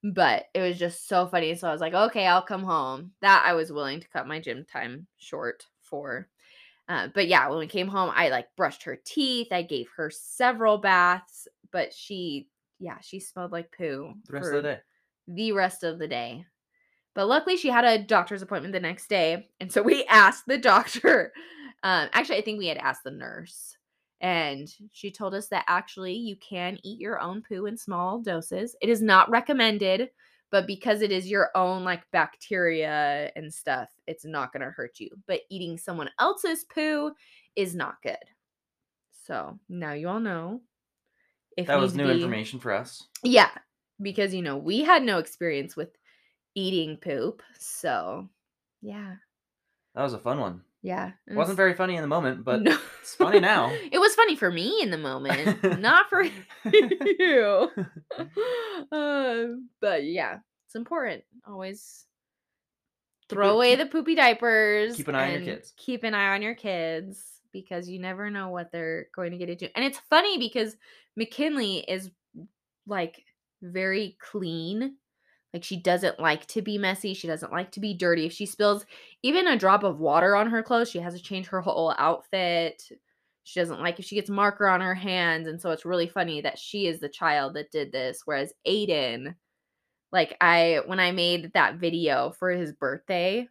But 0.02 0.44
it 0.52 0.60
was 0.60 0.78
just 0.78 1.08
so 1.08 1.26
funny. 1.26 1.54
So 1.54 1.66
I 1.66 1.72
was 1.72 1.80
like, 1.80 1.94
okay, 1.94 2.26
I'll 2.26 2.42
come 2.42 2.62
home. 2.62 3.12
That 3.22 3.42
I 3.46 3.54
was 3.54 3.72
willing 3.72 4.00
to 4.00 4.08
cut 4.08 4.28
my 4.28 4.38
gym 4.38 4.66
time 4.70 5.06
short 5.16 5.64
for. 5.80 6.28
Uh, 6.88 7.08
but 7.14 7.28
yeah, 7.28 7.48
when 7.48 7.58
we 7.58 7.66
came 7.66 7.88
home, 7.88 8.10
I 8.14 8.28
like 8.28 8.48
brushed 8.56 8.82
her 8.84 8.98
teeth. 9.04 9.48
I 9.50 9.62
gave 9.62 9.88
her 9.96 10.10
several 10.10 10.78
baths, 10.78 11.48
but 11.72 11.92
she, 11.94 12.48
yeah, 12.78 12.98
she 13.00 13.20
smelled 13.20 13.52
like 13.52 13.72
poo 13.76 14.12
The 14.26 14.32
rest 14.32 14.46
of 14.48 14.52
the 14.54 14.62
day. 14.62 14.80
the 15.28 15.52
rest 15.52 15.82
of 15.84 15.98
the 15.98 16.08
day. 16.08 16.44
But 17.14 17.26
luckily, 17.28 17.56
she 17.56 17.68
had 17.68 17.84
a 17.84 18.02
doctor's 18.02 18.42
appointment 18.42 18.72
the 18.74 18.80
next 18.80 19.08
day. 19.08 19.48
And 19.60 19.72
so 19.72 19.82
we 19.82 20.04
asked 20.08 20.44
the 20.46 20.58
doctor. 20.58 21.32
Um, 21.82 22.08
actually, 22.12 22.38
I 22.38 22.42
think 22.42 22.58
we 22.58 22.66
had 22.66 22.78
asked 22.78 23.04
the 23.04 23.10
nurse. 23.12 23.76
And 24.20 24.68
she 24.90 25.10
told 25.10 25.34
us 25.34 25.48
that 25.48 25.64
actually 25.68 26.14
you 26.14 26.36
can 26.36 26.78
eat 26.82 27.00
your 27.00 27.20
own 27.20 27.42
poo 27.46 27.66
in 27.66 27.76
small 27.76 28.20
doses. 28.20 28.74
It 28.80 28.88
is 28.88 29.00
not 29.02 29.30
recommended, 29.30 30.10
but 30.50 30.66
because 30.66 31.02
it 31.02 31.10
is 31.10 31.28
your 31.30 31.50
own 31.54 31.84
like 31.84 32.02
bacteria 32.12 33.30
and 33.36 33.52
stuff, 33.52 33.88
it's 34.06 34.24
not 34.24 34.52
going 34.52 34.62
to 34.64 34.70
hurt 34.70 34.98
you. 35.00 35.08
But 35.26 35.40
eating 35.50 35.76
someone 35.78 36.10
else's 36.18 36.64
poo 36.64 37.12
is 37.56 37.74
not 37.74 38.00
good. 38.02 38.16
So 39.26 39.58
now 39.68 39.92
you 39.94 40.08
all 40.08 40.20
know. 40.20 40.60
If 41.56 41.68
That 41.68 41.78
was 41.78 41.94
new 41.94 42.06
be- 42.06 42.14
information 42.14 42.58
for 42.58 42.72
us. 42.72 43.04
yeah, 43.22 43.50
because 44.02 44.34
you 44.34 44.42
know, 44.42 44.56
we 44.56 44.80
had 44.82 45.02
no 45.02 45.18
experience 45.18 45.76
with 45.76 45.90
eating 46.54 46.96
poop. 46.96 47.42
So, 47.58 48.28
yeah. 48.82 49.14
That 49.94 50.02
was 50.02 50.14
a 50.14 50.18
fun 50.18 50.40
one. 50.40 50.62
Yeah. 50.86 51.12
It 51.26 51.34
wasn't 51.34 51.56
very 51.56 51.72
funny 51.72 51.96
in 51.96 52.02
the 52.02 52.08
moment, 52.08 52.44
but 52.44 52.60
No. 52.62 52.78
it's 53.00 53.14
funny 53.14 53.40
now. 53.40 53.70
it 53.90 53.98
was 53.98 54.14
funny 54.14 54.36
for 54.36 54.50
me 54.50 54.82
in 54.82 54.90
the 54.90 54.98
moment, 54.98 55.80
not 55.80 56.10
for 56.10 56.22
you. 56.64 57.70
Um, 58.92 59.68
but 59.80 60.04
yeah, 60.04 60.38
it's 60.66 60.74
important. 60.74 61.24
Always 61.48 62.04
throw 63.28 63.48
it- 63.48 63.54
away 63.54 63.70
keep- 63.70 63.78
the 63.78 63.86
poopy 63.86 64.14
diapers. 64.14 64.96
keep 64.96 65.08
an 65.08 65.14
eye 65.14 65.28
on 65.34 65.42
your 65.44 65.54
kids. 65.54 65.72
Keep 65.76 66.04
an 66.04 66.14
eye 66.14 66.34
on 66.34 66.42
your 66.42 66.54
kids 66.54 67.22
because 67.52 67.88
you 67.88 67.98
never 67.98 68.30
know 68.30 68.48
what 68.50 68.70
they're 68.72 69.06
going 69.14 69.32
to 69.32 69.38
get 69.38 69.48
into. 69.50 69.74
And 69.76 69.84
it's 69.84 69.98
funny 70.10 70.38
because 70.38 70.76
McKinley 71.16 71.78
is 71.78 72.10
like 72.86 73.24
very 73.62 74.16
clean. 74.20 74.96
Like 75.54 75.64
she 75.64 75.76
doesn't 75.78 76.20
like 76.20 76.46
to 76.48 76.62
be 76.62 76.78
messy. 76.78 77.14
She 77.14 77.28
doesn't 77.28 77.52
like 77.52 77.70
to 77.72 77.80
be 77.80 77.94
dirty. 77.94 78.26
If 78.26 78.32
she 78.34 78.46
spills 78.46 78.84
even 79.22 79.48
a 79.48 79.56
drop 79.58 79.84
of 79.84 80.00
water 80.00 80.36
on 80.36 80.50
her 80.50 80.62
clothes, 80.64 80.90
she 80.90 80.98
has 81.00 81.14
to 81.14 81.22
change 81.22 81.46
her 81.48 81.62
whole 81.62 81.94
outfit. 81.98 82.82
She 83.44 83.60
doesn't 83.60 83.80
like 83.80 83.98
if 84.00 84.04
she 84.06 84.16
gets 84.16 84.30
marker 84.30 84.66
on 84.68 84.80
her 84.82 84.94
hands. 84.96 85.48
And 85.48 85.60
so 85.60 85.70
it's 85.70 85.86
really 85.86 86.08
funny 86.08 86.40
that 86.42 86.58
she 86.58 86.88
is 86.88 87.00
the 87.00 87.08
child 87.08 87.54
that 87.54 87.70
did 87.70 87.92
this. 87.92 88.22
Whereas 88.26 88.52
Aiden, 88.66 89.36
Like 90.12 90.36
I 90.40 90.80
when 90.86 91.00
I 91.00 91.12
made 91.12 91.52
that 91.54 91.76
video 91.76 92.32
for 92.32 92.50
his 92.50 92.72
birthday, 92.72 93.48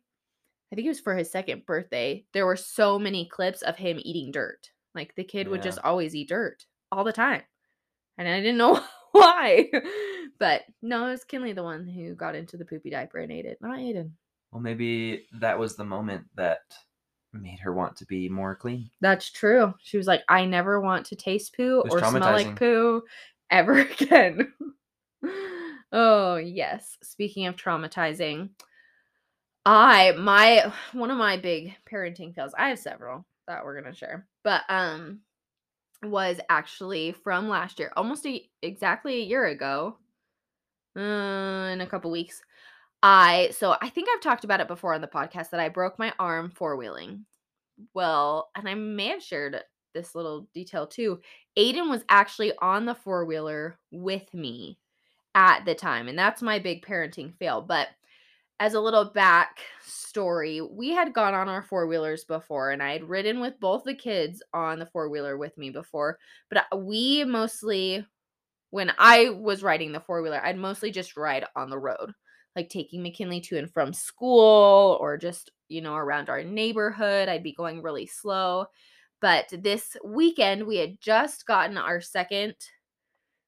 I 0.72 0.76
think 0.76 0.86
it 0.86 0.90
was 0.90 1.00
for 1.00 1.16
his 1.16 1.32
second 1.32 1.66
birthday, 1.66 2.26
there 2.34 2.46
were 2.48 2.56
so 2.58 3.00
many 3.00 3.28
clips 3.30 3.62
of 3.62 3.78
him 3.78 4.00
eating 4.04 4.32
dirt. 4.32 4.72
Like 4.96 5.16
the 5.16 5.24
kid 5.24 5.48
would 5.48 5.62
just 5.64 5.80
always 5.84 6.16
eat 6.16 6.30
dirt 6.30 6.66
all 6.92 7.04
the 7.04 7.14
time. 7.14 7.44
And 8.18 8.28
I 8.28 8.40
didn't 8.42 8.58
know 8.58 8.82
why. 9.12 9.70
But 10.44 10.64
no, 10.82 11.08
it 11.08 11.12
was 11.12 11.24
Kinley 11.24 11.54
the 11.54 11.64
one 11.64 11.88
who 11.88 12.16
got 12.16 12.36
into 12.36 12.58
the 12.58 12.66
poopy 12.66 12.90
diaper 12.90 13.20
and 13.20 13.32
ate 13.32 13.46
it, 13.46 13.60
not 13.62 13.78
Aiden. 13.78 14.12
Well, 14.52 14.60
maybe 14.60 15.26
that 15.40 15.58
was 15.58 15.78
the 15.78 15.86
moment 15.86 16.26
that 16.36 16.60
made 17.32 17.60
her 17.60 17.72
want 17.74 17.96
to 17.96 18.06
be 18.06 18.28
more 18.28 18.54
clean. 18.54 18.90
That's 19.00 19.32
true. 19.32 19.74
She 19.82 19.96
was 19.96 20.06
like, 20.06 20.22
I 20.28 20.44
never 20.44 20.82
want 20.82 21.06
to 21.06 21.16
taste 21.16 21.56
poo 21.56 21.86
or 21.90 22.00
smell 22.00 22.20
like 22.20 22.60
poo 22.60 23.04
ever 23.52 23.80
again. 23.80 24.52
oh, 25.94 26.36
yes. 26.36 26.98
Speaking 27.02 27.46
of 27.46 27.56
traumatizing, 27.56 28.50
I 29.66 30.12
my 30.12 30.74
one 30.92 31.10
of 31.10 31.18
my 31.18 31.38
big 31.38 31.74
parenting 31.90 32.36
fails. 32.36 32.54
I 32.58 32.68
have 32.68 32.80
several 32.80 33.26
that 33.48 33.64
we're 33.64 33.82
gonna 33.82 33.96
share, 33.96 34.28
but 34.44 34.64
um, 34.68 35.22
was 36.04 36.42
actually 36.50 37.14
from 37.14 37.48
last 37.48 37.80
year, 37.80 37.94
almost 37.96 38.26
a, 38.26 38.46
exactly 38.62 39.22
a 39.22 39.26
year 39.26 39.46
ago. 39.46 40.00
Uh, 40.96 41.70
in 41.74 41.82
a 41.82 41.88
couple 41.88 42.12
weeks, 42.12 42.42
I 43.02 43.50
so 43.58 43.76
I 43.82 43.90
think 43.90 44.10
I've 44.10 44.22
talked 44.22 44.44
about 44.44 44.60
it 44.60 44.68
before 44.68 44.94
on 44.94 45.02
the 45.02 45.08
podcast 45.08 45.50
that 45.52 45.60
I 45.60 45.70
broke 45.70 45.98
my 46.00 46.14
arm 46.20 46.52
four 46.52 46.78
wheeling. 46.78 47.26
Well, 47.94 48.50
and 48.56 48.70
I 48.70 48.76
may 48.76 49.08
have 49.08 49.24
shared 49.24 49.60
this 49.94 50.16
little 50.16 50.48
detail 50.54 50.88
too. 50.88 51.20
Aiden 51.58 51.90
was 51.90 52.04
actually 52.10 52.54
on 52.62 52.86
the 52.86 52.96
four 52.96 53.26
wheeler 53.26 53.78
with 53.92 54.32
me 54.34 54.78
at 55.36 55.66
the 55.66 55.76
time, 55.76 56.08
and 56.08 56.18
that's 56.18 56.42
my 56.42 56.60
big 56.60 56.86
parenting 56.86 57.36
fail. 57.38 57.62
But 57.62 57.90
as 58.60 58.76
a 58.76 58.80
little 58.82 59.06
back 59.06 59.60
story, 59.82 60.62
we 60.62 60.92
had 60.92 61.14
gone 61.14 61.34
on 61.34 61.50
our 61.50 61.64
four 61.64 61.88
wheelers 61.88 62.24
before, 62.24 62.72
and 62.72 62.82
I 62.84 62.94
had 62.94 63.10
ridden 63.10 63.40
with 63.40 63.60
both 63.60 63.84
the 63.84 63.96
kids 63.96 64.42
on 64.54 64.80
the 64.80 64.86
four 64.86 65.10
wheeler 65.10 65.38
with 65.38 65.58
me 65.58 65.70
before. 65.72 66.20
But 66.50 66.66
uh, 66.72 66.78
we 66.78 67.24
mostly, 67.26 68.06
when 68.74 68.92
I 68.98 69.30
was 69.30 69.62
riding 69.62 69.92
the 69.92 70.00
four 70.00 70.24
wheeler, 70.24 70.42
I'd 70.44 70.58
mostly 70.58 70.90
just 70.90 71.16
ride 71.16 71.46
on 71.56 71.70
the 71.70 71.78
road, 71.78 72.12
like 72.56 72.70
taking 72.70 73.04
McKinley 73.04 73.40
to 73.42 73.58
and 73.60 73.72
from 73.72 73.94
school 73.94 74.98
or 75.00 75.16
just, 75.16 75.52
you 75.70 75.80
know, 75.80 75.94
around 75.94 76.28
our 76.28 76.44
neighborhood. 76.44 77.30
I'd 77.30 77.44
be 77.44 77.54
going 77.54 77.84
really 77.84 78.08
slow. 78.08 78.66
But 79.22 79.46
this 79.52 79.96
weekend, 80.04 80.66
we 80.66 80.78
had 80.78 81.00
just 81.00 81.46
gotten 81.46 81.78
our 81.78 82.02
second 82.02 82.56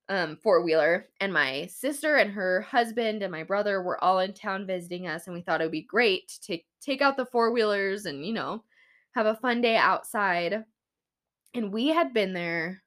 um 0.09 0.37
four 0.37 0.61
wheeler 0.63 1.09
and 1.19 1.33
my 1.33 1.65
sister 1.65 2.17
and 2.17 2.31
her 2.31 2.61
husband 2.61 3.23
and 3.23 3.31
my 3.31 3.41
brother 3.41 3.81
were 3.81 4.01
all 4.03 4.19
in 4.19 4.33
town 4.33 4.67
visiting 4.67 5.07
us 5.07 5.25
and 5.25 5.35
we 5.35 5.41
thought 5.41 5.61
it 5.61 5.63
would 5.63 5.71
be 5.71 5.81
great 5.81 6.27
to 6.43 6.59
take 6.79 7.01
out 7.01 7.17
the 7.17 7.25
four 7.25 7.51
wheelers 7.51 8.05
and 8.05 8.23
you 8.23 8.31
know 8.31 8.63
have 9.15 9.25
a 9.25 9.33
fun 9.37 9.61
day 9.61 9.75
outside 9.75 10.63
and 11.55 11.73
we 11.73 11.87
had 11.87 12.13
been 12.13 12.33
there 12.33 12.83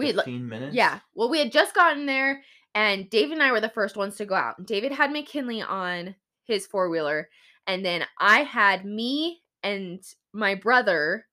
we 0.00 0.06
had, 0.08 0.16
like- 0.16 0.26
15 0.26 0.48
minutes? 0.48 0.74
yeah 0.74 1.00
well 1.14 1.30
we 1.30 1.38
had 1.38 1.52
just 1.52 1.74
gotten 1.74 2.06
there 2.06 2.42
and 2.74 3.08
david 3.10 3.32
and 3.32 3.42
i 3.42 3.52
were 3.52 3.60
the 3.60 3.68
first 3.68 3.96
ones 3.96 4.16
to 4.16 4.24
go 4.26 4.34
out 4.34 4.64
david 4.66 4.92
had 4.92 5.10
mckinley 5.10 5.62
on 5.62 6.14
his 6.44 6.66
four 6.66 6.90
wheeler 6.90 7.28
and 7.66 7.84
then 7.84 8.04
i 8.18 8.40
had 8.42 8.84
me 8.84 9.40
and 9.62 10.02
my 10.32 10.54
brother 10.54 11.26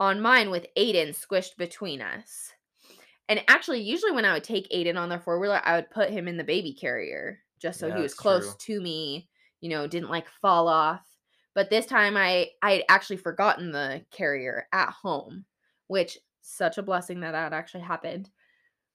on 0.00 0.20
mine 0.20 0.50
with 0.50 0.66
aiden 0.76 1.14
squished 1.18 1.56
between 1.58 2.00
us 2.00 2.52
and 3.28 3.42
actually, 3.48 3.80
usually 3.80 4.12
when 4.12 4.24
I 4.24 4.34
would 4.34 4.44
take 4.44 4.70
Aiden 4.70 4.96
on 4.96 5.08
the 5.08 5.18
four 5.18 5.40
wheeler, 5.40 5.60
I 5.64 5.74
would 5.74 5.90
put 5.90 6.10
him 6.10 6.28
in 6.28 6.36
the 6.36 6.44
baby 6.44 6.72
carrier 6.72 7.40
just 7.60 7.80
so 7.80 7.88
Yeah, 7.88 7.96
he 7.96 8.02
was 8.02 8.14
close 8.14 8.54
true. 8.56 8.76
to 8.76 8.80
me, 8.80 9.28
you 9.60 9.68
know, 9.68 9.88
didn't 9.88 10.10
like 10.10 10.28
fall 10.40 10.68
off. 10.68 11.04
But 11.54 11.68
this 11.68 11.86
time 11.86 12.16
I 12.16 12.50
I 12.62 12.72
had 12.72 12.84
actually 12.88 13.16
forgotten 13.16 13.72
the 13.72 14.04
carrier 14.12 14.68
at 14.72 14.90
home, 14.90 15.44
which 15.88 16.18
such 16.46 16.78
a 16.78 16.82
blessing 16.82 17.20
that 17.20 17.32
that 17.32 17.52
actually 17.52 17.82
happened. 17.82 18.30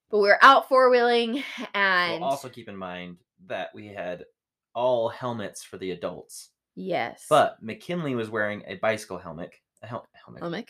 But 0.10 0.20
we 0.20 0.28
were 0.28 0.40
out 0.44 0.68
four 0.68 0.90
wheeling 0.90 1.44
and 1.74 2.22
Well, 2.22 2.30
also 2.32 2.50
keep 2.50 2.68
in 2.70 2.76
mind 2.76 3.18
that 3.48 3.70
we 3.74 3.88
had 3.88 4.26
all 4.74 5.10
helmets 5.10 5.64
for 5.64 5.78
the 5.78 5.92
adults, 5.92 6.50
yes, 6.76 7.26
but 7.30 7.58
McKinley 7.62 8.16
was 8.16 8.30
wearing 8.30 8.64
a 8.68 8.76
bicycle 8.76 9.18
helmet. 9.18 9.52
A 9.84 9.88
hel- 9.88 10.08
helmet. 10.14 10.44
Helmick, 10.44 10.68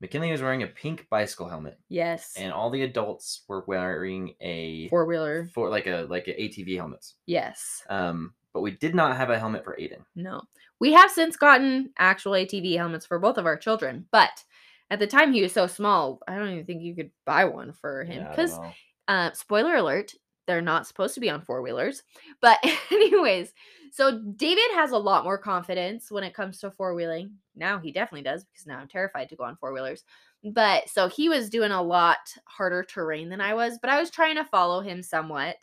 McKinley 0.00 0.30
was 0.30 0.42
wearing 0.42 0.62
a 0.64 0.66
pink 0.66 1.06
bicycle 1.10 1.48
helmet, 1.48 1.78
yes, 1.88 2.34
and 2.36 2.52
all 2.52 2.70
the 2.70 2.82
adults 2.82 3.42
were 3.48 3.64
wearing 3.66 4.34
a 4.40 4.88
four 4.88 5.06
wheeler, 5.06 5.48
for 5.54 5.70
like 5.70 5.86
a 5.86 6.06
like 6.10 6.28
a 6.28 6.34
ATV 6.34 6.76
helmets. 6.76 7.14
yes. 7.26 7.82
Um, 7.88 8.34
but 8.52 8.60
we 8.62 8.72
did 8.72 8.94
not 8.94 9.16
have 9.16 9.30
a 9.30 9.38
helmet 9.38 9.64
for 9.64 9.76
Aiden. 9.80 10.00
No. 10.16 10.40
We 10.80 10.92
have 10.92 11.10
since 11.10 11.36
gotten 11.36 11.90
actual 11.98 12.32
ATV 12.32 12.76
helmets 12.76 13.04
for 13.06 13.18
both 13.18 13.36
of 13.38 13.46
our 13.46 13.56
children, 13.56 14.06
but 14.10 14.42
at 14.90 14.98
the 14.98 15.06
time 15.06 15.32
he 15.32 15.42
was 15.42 15.52
so 15.52 15.66
small, 15.66 16.20
I 16.26 16.36
don't 16.36 16.50
even 16.50 16.64
think 16.66 16.82
you 16.82 16.94
could 16.94 17.10
buy 17.26 17.44
one 17.44 17.72
for 17.72 18.04
him. 18.04 18.22
Yeah, 18.22 18.30
Because, 18.30 18.58
know. 18.58 18.72
uh, 19.08 19.32
spoiler 19.32 19.76
alert, 19.76 20.14
they're 20.46 20.62
not 20.62 20.86
supposed 20.86 21.14
to 21.14 21.20
be 21.20 21.28
on 21.28 21.42
four 21.42 21.60
wheelers. 21.62 22.02
But, 22.40 22.58
anyways, 22.90 23.52
so 23.92 24.18
David 24.36 24.70
has 24.74 24.92
a 24.92 24.98
lot 24.98 25.24
more 25.24 25.38
confidence 25.38 26.10
when 26.10 26.24
it 26.24 26.34
comes 26.34 26.58
to 26.60 26.70
four 26.70 26.94
wheeling. 26.94 27.32
Now 27.54 27.78
he 27.78 27.92
definitely 27.92 28.22
does 28.22 28.44
because 28.44 28.66
now 28.66 28.78
I'm 28.78 28.88
terrified 28.88 29.28
to 29.30 29.36
go 29.36 29.44
on 29.44 29.56
four 29.56 29.72
wheelers. 29.72 30.04
But 30.44 30.88
so 30.88 31.08
he 31.08 31.28
was 31.28 31.50
doing 31.50 31.72
a 31.72 31.82
lot 31.82 32.18
harder 32.44 32.82
terrain 32.82 33.28
than 33.28 33.40
I 33.40 33.54
was, 33.54 33.78
but 33.80 33.90
I 33.90 33.98
was 33.98 34.10
trying 34.10 34.36
to 34.36 34.44
follow 34.44 34.80
him 34.80 35.02
somewhat. 35.02 35.56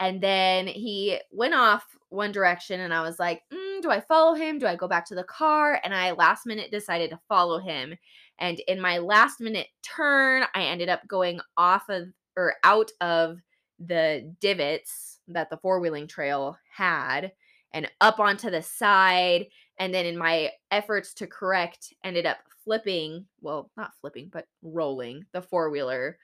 And 0.00 0.20
then 0.20 0.66
he 0.66 1.18
went 1.30 1.54
off 1.54 1.86
one 2.08 2.32
direction, 2.32 2.80
and 2.80 2.92
I 2.92 3.02
was 3.02 3.18
like, 3.18 3.42
mm, 3.52 3.82
Do 3.82 3.90
I 3.90 4.00
follow 4.00 4.34
him? 4.34 4.58
Do 4.58 4.66
I 4.66 4.76
go 4.76 4.88
back 4.88 5.06
to 5.06 5.14
the 5.14 5.24
car? 5.24 5.80
And 5.84 5.94
I 5.94 6.10
last 6.12 6.44
minute 6.46 6.70
decided 6.70 7.10
to 7.10 7.20
follow 7.28 7.58
him. 7.58 7.96
And 8.42 8.58
in 8.66 8.80
my 8.80 8.98
last 8.98 9.40
minute 9.40 9.68
turn, 9.82 10.44
I 10.54 10.64
ended 10.64 10.88
up 10.88 11.06
going 11.06 11.40
off 11.56 11.88
of 11.88 12.08
or 12.36 12.54
out 12.64 12.90
of 13.00 13.38
the 13.78 14.34
divots 14.40 15.20
that 15.28 15.48
the 15.48 15.56
four 15.56 15.78
wheeling 15.80 16.08
trail 16.08 16.58
had 16.70 17.32
and 17.72 17.88
up 18.00 18.18
onto 18.18 18.50
the 18.50 18.60
side. 18.60 19.46
And 19.78 19.94
then 19.94 20.06
in 20.06 20.18
my 20.18 20.50
efforts 20.72 21.14
to 21.14 21.26
correct, 21.28 21.94
ended 22.04 22.26
up 22.26 22.38
flipping 22.64 23.26
well, 23.40 23.70
not 23.76 23.92
flipping, 24.00 24.28
but 24.32 24.46
rolling 24.62 25.24
the 25.32 25.40
four 25.40 25.70
wheeler 25.70 26.18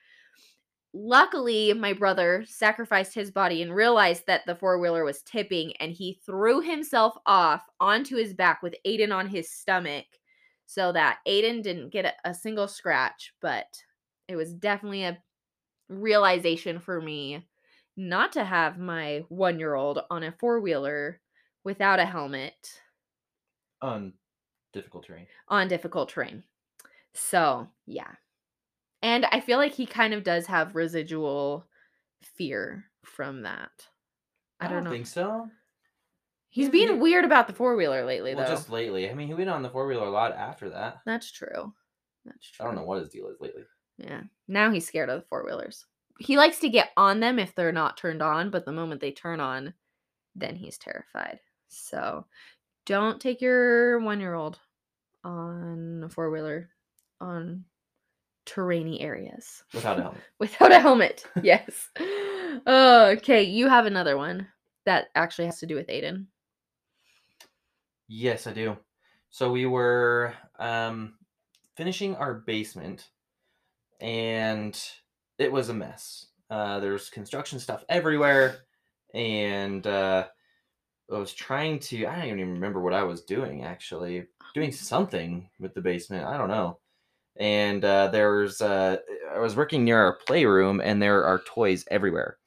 luckily 0.93 1.71
my 1.73 1.93
brother 1.93 2.43
sacrificed 2.47 3.13
his 3.13 3.29
body 3.29 3.61
and 3.61 3.73
realized 3.73 4.25
that 4.25 4.45
the 4.45 4.55
four-wheeler 4.55 5.03
was 5.03 5.21
tipping 5.21 5.75
and 5.77 5.91
he 5.91 6.19
threw 6.25 6.61
himself 6.61 7.15
off 7.25 7.61
onto 7.79 8.15
his 8.15 8.33
back 8.33 8.63
with 8.63 8.75
aiden 8.85 9.13
on 9.13 9.27
his 9.27 9.51
stomach 9.51 10.05
so 10.69 10.91
that 10.91 11.17
aiden 11.27 11.63
didn't 11.63 11.89
get 11.89 12.05
a, 12.05 12.29
a 12.29 12.33
single 12.33 12.67
scratch 12.67 13.33
but 13.41 13.81
it 14.27 14.35
was 14.35 14.53
definitely 14.53 15.03
a 15.03 15.17
realization 15.89 16.79
for 16.79 17.01
me 17.01 17.43
not 17.97 18.31
to 18.31 18.43
have 18.43 18.77
my 18.77 19.23
one-year-old 19.29 19.99
on 20.11 20.23
a 20.23 20.31
four-wheeler 20.31 21.19
without 21.63 21.99
a 21.99 22.05
helmet 22.05 22.81
on 23.81 24.13
difficult 24.73 25.05
terrain. 25.05 25.25
on 25.47 25.67
difficult 25.67 26.09
terrain 26.09 26.43
so 27.13 27.67
yeah 27.87 28.11
and 29.01 29.25
I 29.31 29.39
feel 29.39 29.57
like 29.57 29.73
he 29.73 29.85
kind 29.85 30.13
of 30.13 30.23
does 30.23 30.45
have 30.47 30.75
residual 30.75 31.65
fear 32.21 32.85
from 33.05 33.43
that. 33.43 33.71
I, 34.59 34.67
don't, 34.67 34.83
know. 34.83 34.91
think 34.91 35.07
so. 35.07 35.49
He's 36.49 36.69
being 36.69 36.87
he- 36.89 36.93
weird 36.95 37.25
about 37.25 37.47
the 37.47 37.53
four 37.53 37.75
wheeler 37.75 38.05
lately, 38.05 38.33
Well, 38.35 38.45
though. 38.45 38.51
just 38.51 38.69
lately. 38.69 39.09
I 39.09 39.13
mean, 39.13 39.27
he 39.27 39.33
went 39.33 39.49
on 39.49 39.61
the 39.61 39.69
four 39.69 39.85
wheeler 39.87 40.07
a 40.07 40.11
lot 40.11 40.33
after 40.33 40.69
that. 40.71 40.99
That's 41.05 41.31
true. 41.31 41.73
That's 42.25 42.49
true. 42.51 42.63
I 42.63 42.67
don't 42.67 42.75
know 42.75 42.83
what 42.85 42.99
his 42.99 43.09
deal 43.09 43.27
is 43.29 43.39
lately. 43.39 43.63
Yeah. 43.97 44.21
Now 44.47 44.71
he's 44.71 44.87
scared 44.87 45.09
of 45.09 45.19
the 45.21 45.27
four 45.27 45.43
wheelers. 45.45 45.85
He 46.19 46.37
likes 46.37 46.59
to 46.59 46.69
get 46.69 46.89
on 46.97 47.19
them 47.19 47.39
if 47.39 47.53
they're 47.55 47.71
not 47.71 47.97
turned 47.97 48.21
on, 48.21 48.49
but 48.49 48.65
the 48.65 48.71
moment 48.71 48.99
they 49.01 49.11
turn 49.11 49.39
on, 49.39 49.73
then 50.35 50.55
he's 50.55 50.77
terrified. 50.77 51.39
So 51.69 52.25
don't 52.85 53.21
take 53.21 53.41
your 53.41 53.99
one 53.99 54.19
year 54.19 54.33
old 54.33 54.59
on 55.23 56.03
a 56.05 56.09
four 56.09 56.29
wheeler 56.31 56.69
on 57.21 57.63
terrainy 58.45 59.01
areas 59.03 59.63
Without 59.73 59.99
a 59.99 60.01
helmet. 60.03 60.21
without 60.39 60.71
a 60.71 60.79
helmet. 60.79 61.25
Yes. 61.43 61.89
Oh, 62.65 63.05
okay, 63.11 63.43
you 63.43 63.67
have 63.67 63.85
another 63.85 64.17
one 64.17 64.47
that 64.85 65.09
actually 65.13 65.45
has 65.45 65.59
to 65.59 65.67
do 65.67 65.75
with 65.75 65.85
Aiden. 65.87 66.25
Yes, 68.09 68.47
I 68.47 68.53
do. 68.53 68.77
So 69.29 69.51
we 69.51 69.65
were 69.67 70.35
um, 70.59 71.15
finishing 71.77 72.15
our 72.17 72.35
basement, 72.35 73.09
and 74.01 74.79
it 75.39 75.51
was 75.51 75.69
a 75.69 75.75
mess. 75.75 76.27
Uh, 76.49 76.79
there's 76.81 77.09
construction 77.09 77.59
stuff 77.59 77.85
everywhere, 77.89 78.59
and 79.13 79.85
uh, 79.87 80.27
I 81.13 81.17
was 81.17 81.33
trying 81.33 81.79
to. 81.81 82.07
I 82.07 82.15
don't 82.27 82.39
even 82.39 82.53
remember 82.53 82.81
what 82.81 82.93
I 82.93 83.03
was 83.03 83.23
doing. 83.23 83.63
Actually, 83.63 84.27
doing 84.55 84.71
something 84.73 85.49
with 85.59 85.73
the 85.75 85.81
basement. 85.81 86.25
I 86.27 86.37
don't 86.37 86.49
know. 86.49 86.79
And 87.39 87.85
uh, 87.85 88.09
there 88.09 88.33
was. 88.41 88.61
Uh, 88.61 88.97
I 89.35 89.39
was 89.39 89.55
working 89.57 89.85
near 89.85 89.99
our 89.99 90.17
playroom, 90.27 90.81
and 90.83 91.01
there 91.01 91.25
are 91.25 91.39
toys 91.45 91.85
everywhere. 91.91 92.37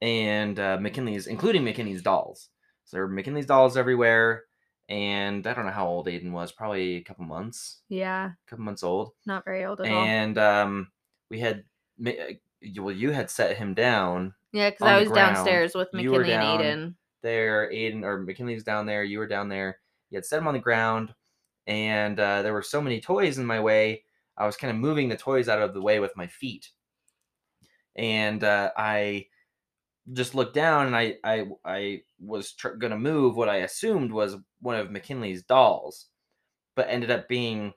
and 0.00 0.58
uh, 0.58 0.78
McKinley's, 0.80 1.26
including 1.26 1.64
McKinley's 1.64 2.02
dolls. 2.02 2.48
So 2.84 2.96
there 2.96 3.06
were 3.06 3.12
McKinley's 3.12 3.46
dolls 3.46 3.76
everywhere. 3.76 4.44
And 4.90 5.46
I 5.46 5.54
don't 5.54 5.66
know 5.66 5.70
how 5.72 5.86
old 5.86 6.06
Aiden 6.08 6.32
was, 6.32 6.50
probably 6.50 6.96
a 6.96 7.00
couple 7.02 7.24
months, 7.24 7.78
Yeah, 7.88 8.26
a 8.30 8.50
couple 8.50 8.64
months 8.64 8.82
old. 8.82 9.12
not 9.24 9.44
very 9.44 9.64
old 9.64 9.80
at 9.80 9.90
all. 9.90 10.02
And 10.04 10.36
um, 10.36 10.90
we 11.30 11.38
had, 11.38 11.62
uh, 12.04 12.10
you- 12.60 12.82
well, 12.82 12.94
you 12.94 13.12
had 13.12 13.30
set 13.30 13.56
him 13.56 13.72
down 13.72 14.34
Yeah, 14.52 14.70
because 14.70 14.86
I 14.88 14.98
was 15.00 15.10
downstairs 15.12 15.74
with 15.76 15.88
you 15.94 16.10
were 16.10 16.18
McKinley 16.20 16.66
and 16.66 16.92
Aiden. 16.92 16.94
there. 17.22 17.70
Aiden 17.72 18.02
or 18.02 18.18
McKinley 18.18 18.54
was 18.54 18.64
down 18.64 18.84
there. 18.84 19.04
You 19.04 19.20
were 19.20 19.28
down 19.28 19.48
there. 19.48 19.78
You 20.10 20.16
had 20.16 20.26
set 20.26 20.40
him 20.40 20.48
on 20.48 20.54
the 20.54 20.60
ground, 20.60 21.14
and 21.68 22.18
uh, 22.18 22.42
there 22.42 22.52
were 22.52 22.60
so 22.62 22.80
many 22.80 23.00
toys 23.00 23.38
in 23.38 23.46
my 23.46 23.60
way. 23.60 24.02
I 24.36 24.44
was 24.44 24.56
kind 24.56 24.72
of 24.72 24.76
moving 24.76 25.08
the 25.08 25.16
toys 25.16 25.48
out 25.48 25.62
of 25.62 25.72
the 25.72 25.80
way 25.82 26.00
with 26.00 26.16
my 26.16 26.26
feet, 26.26 26.68
and 27.94 28.42
uh, 28.42 28.72
I 28.76 29.26
just 30.12 30.34
looked 30.34 30.54
down, 30.54 30.86
and 30.86 30.96
I 30.96 31.16
I 31.24 31.46
I 31.64 32.02
was 32.18 32.52
tr- 32.52 32.70
gonna 32.70 32.98
move 32.98 33.36
what 33.36 33.48
I 33.48 33.56
assumed 33.56 34.12
was 34.12 34.36
one 34.60 34.76
of 34.76 34.90
McKinley's 34.90 35.42
dolls, 35.42 36.06
but 36.76 36.88
ended 36.88 37.10
up 37.10 37.28
being 37.28 37.72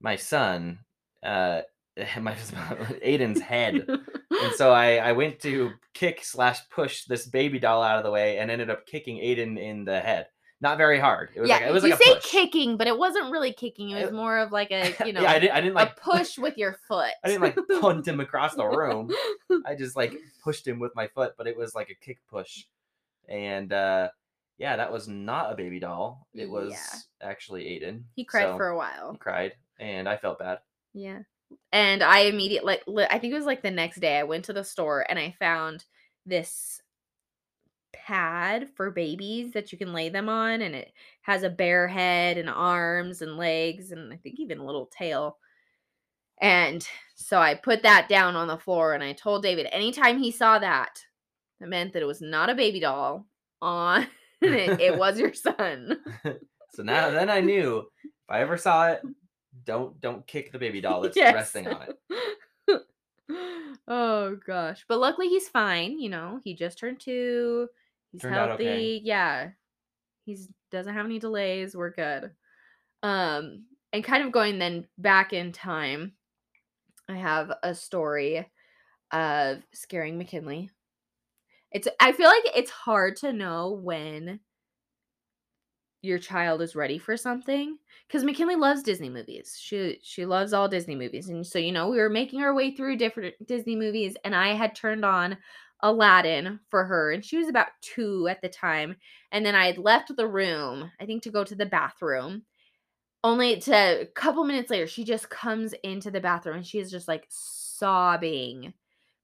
my 0.00 0.16
son, 0.16 0.80
uh, 1.24 1.62
my 2.20 2.34
Aiden's 2.34 3.40
head. 3.40 3.86
And 3.88 4.52
so 4.56 4.72
I, 4.72 4.96
I 4.96 5.12
went 5.12 5.40
to 5.40 5.72
kick 5.94 6.24
slash 6.24 6.60
push 6.70 7.04
this 7.04 7.26
baby 7.26 7.58
doll 7.58 7.82
out 7.82 7.98
of 7.98 8.04
the 8.04 8.10
way 8.10 8.38
and 8.38 8.50
ended 8.50 8.70
up 8.70 8.86
kicking 8.86 9.18
Aiden 9.18 9.58
in 9.58 9.84
the 9.84 10.00
head. 10.00 10.26
Not 10.64 10.78
very 10.78 10.98
hard. 10.98 11.28
It 11.34 11.40
was 11.42 11.50
yeah, 11.50 11.56
like 11.56 11.66
it 11.66 11.72
was 11.74 11.84
you 11.84 11.90
like 11.90 12.02
say 12.02 12.14
push. 12.14 12.24
kicking, 12.24 12.78
but 12.78 12.86
it 12.86 12.98
wasn't 12.98 13.30
really 13.30 13.52
kicking. 13.52 13.90
It 13.90 14.02
was 14.02 14.12
more 14.12 14.38
of 14.38 14.50
like 14.50 14.70
a 14.70 14.94
you 15.06 15.12
know 15.12 15.20
yeah, 15.20 15.30
I 15.32 15.38
didn't 15.38 15.52
I 15.56 15.60
didn't 15.60 15.74
like 15.74 15.92
a 15.98 16.00
push 16.00 16.38
with 16.38 16.56
your 16.56 16.78
foot. 16.88 17.10
I 17.22 17.28
didn't 17.28 17.42
like 17.42 17.58
punt 17.82 18.08
him 18.08 18.18
across 18.18 18.54
the 18.54 18.64
room. 18.66 19.10
I 19.66 19.74
just 19.74 19.94
like 19.94 20.14
pushed 20.42 20.66
him 20.66 20.78
with 20.78 20.92
my 20.96 21.06
foot, 21.08 21.34
but 21.36 21.46
it 21.46 21.54
was 21.54 21.74
like 21.74 21.90
a 21.90 21.94
kick 21.94 22.18
push. 22.30 22.64
And 23.28 23.74
uh 23.74 24.08
yeah, 24.56 24.76
that 24.76 24.90
was 24.90 25.06
not 25.06 25.52
a 25.52 25.54
baby 25.54 25.80
doll. 25.80 26.26
It 26.32 26.48
was 26.48 26.70
Yeah. 26.72 27.28
actually 27.28 27.64
Aiden. 27.64 28.04
he 28.16 28.24
cried 28.24 28.44
So 28.52 28.56
for 28.56 28.68
a 28.68 28.76
while. 28.76 29.12
he 29.12 29.18
cried 29.18 29.52
and 29.78 30.08
I 30.08 30.16
felt 30.16 30.38
bad. 30.38 30.60
Yeah. 30.94 31.18
And 31.72 32.02
I 32.02 32.20
immediately 32.20 32.66
like 32.66 32.84
li- 32.86 33.06
I 33.10 33.18
think 33.18 33.34
it 33.34 33.36
was 33.36 33.44
like 33.44 33.60
the 33.62 33.70
next 33.70 34.00
day 34.00 34.16
I 34.18 34.22
went 34.22 34.46
to 34.46 34.54
the 34.54 34.64
store 34.64 35.04
and 35.06 35.18
I 35.18 35.36
found 35.38 35.84
this 36.24 36.80
pad 38.04 38.68
for 38.76 38.90
babies 38.90 39.52
that 39.52 39.72
you 39.72 39.78
can 39.78 39.92
lay 39.92 40.08
them 40.08 40.28
on 40.28 40.60
and 40.62 40.74
it 40.74 40.92
has 41.22 41.42
a 41.42 41.50
bear 41.50 41.88
head 41.88 42.36
and 42.36 42.50
arms 42.50 43.22
and 43.22 43.36
legs 43.36 43.90
and 43.92 44.12
I 44.12 44.16
think 44.16 44.38
even 44.38 44.58
a 44.58 44.64
little 44.66 44.86
tail. 44.86 45.38
And 46.40 46.86
so 47.14 47.38
I 47.38 47.54
put 47.54 47.82
that 47.82 48.08
down 48.08 48.36
on 48.36 48.48
the 48.48 48.58
floor 48.58 48.92
and 48.92 49.02
I 49.02 49.12
told 49.12 49.42
David 49.42 49.66
anytime 49.72 50.18
he 50.18 50.30
saw 50.30 50.58
that, 50.58 51.00
it 51.60 51.68
meant 51.68 51.92
that 51.94 52.02
it 52.02 52.06
was 52.06 52.20
not 52.20 52.50
a 52.50 52.54
baby 52.54 52.80
doll 52.80 53.26
on 53.62 54.06
it, 54.42 54.80
it 54.80 54.98
was 54.98 55.18
your 55.18 55.32
son. 55.34 55.98
So 56.74 56.82
now 56.82 57.08
then 57.10 57.30
I 57.30 57.40
knew 57.40 57.78
if 58.02 58.10
I 58.28 58.40
ever 58.40 58.56
saw 58.56 58.88
it, 58.88 59.00
don't 59.64 60.00
don't 60.00 60.26
kick 60.26 60.50
the 60.50 60.58
baby 60.58 60.80
doll 60.80 61.00
that's 61.02 61.16
Yes. 61.16 61.32
resting 61.32 61.68
on 61.68 61.82
it. 62.68 62.80
oh 63.86 64.36
gosh. 64.44 64.84
But 64.88 64.98
luckily 64.98 65.28
he's 65.28 65.48
fine, 65.48 66.00
you 66.00 66.08
know. 66.08 66.40
He 66.42 66.54
just 66.54 66.76
turned 66.78 66.98
2. 66.98 67.68
He's 68.14 68.22
Turned 68.22 68.34
healthy. 68.36 68.64
okay. 68.64 69.00
Yeah. 69.02 69.50
He's 70.24 70.48
doesn't 70.70 70.94
have 70.94 71.04
any 71.04 71.18
delays. 71.18 71.76
We're 71.76 71.90
good. 71.90 72.30
Um 73.02 73.66
and 73.92 74.04
kind 74.04 74.24
of 74.24 74.32
going 74.32 74.58
then 74.58 74.86
back 74.98 75.32
in 75.32 75.50
time, 75.50 76.12
I 77.08 77.16
have 77.16 77.52
a 77.64 77.74
story 77.74 78.48
of 79.12 79.62
scaring 79.72 80.16
McKinley. 80.16 80.70
It's 81.72 81.88
I 81.98 82.12
feel 82.12 82.28
like 82.28 82.44
it's 82.54 82.70
hard 82.70 83.16
to 83.16 83.32
know 83.32 83.72
when 83.72 84.38
your 86.02 86.18
child 86.18 86.60
is 86.60 86.76
ready 86.76 86.98
for 86.98 87.16
something 87.16 87.78
because 88.06 88.24
McKinley 88.24 88.56
loves 88.56 88.82
Disney 88.82 89.08
movies. 89.08 89.58
She 89.58 89.98
she 90.02 90.24
loves 90.24 90.52
all 90.52 90.68
Disney 90.68 90.94
movies, 90.94 91.30
and 91.30 91.44
so 91.44 91.58
you 91.58 91.72
know 91.72 91.88
we 91.88 91.98
were 91.98 92.10
making 92.10 92.42
our 92.42 92.54
way 92.54 92.76
through 92.76 92.96
different 92.98 93.34
Disney 93.44 93.74
movies, 93.74 94.16
and 94.24 94.36
I 94.36 94.54
had 94.54 94.76
turned 94.76 95.04
on 95.04 95.36
Aladdin 95.80 96.60
for 96.70 96.84
her, 96.84 97.12
and 97.12 97.24
she 97.24 97.36
was 97.36 97.48
about 97.48 97.68
two 97.80 98.28
at 98.28 98.40
the 98.42 98.48
time, 98.48 98.96
and 99.32 99.44
then 99.44 99.54
I 99.54 99.66
had 99.66 99.78
left 99.78 100.14
the 100.16 100.28
room, 100.28 100.90
I 101.00 101.06
think 101.06 101.22
to 101.24 101.30
go 101.30 101.44
to 101.44 101.54
the 101.54 101.66
bathroom. 101.66 102.42
Only 103.22 103.58
to 103.60 104.02
a 104.02 104.06
couple 104.06 104.44
minutes 104.44 104.70
later, 104.70 104.86
she 104.86 105.04
just 105.04 105.30
comes 105.30 105.74
into 105.82 106.10
the 106.10 106.20
bathroom 106.20 106.56
and 106.56 106.66
she 106.66 106.78
is 106.78 106.90
just 106.90 107.08
like 107.08 107.24
sobbing 107.30 108.74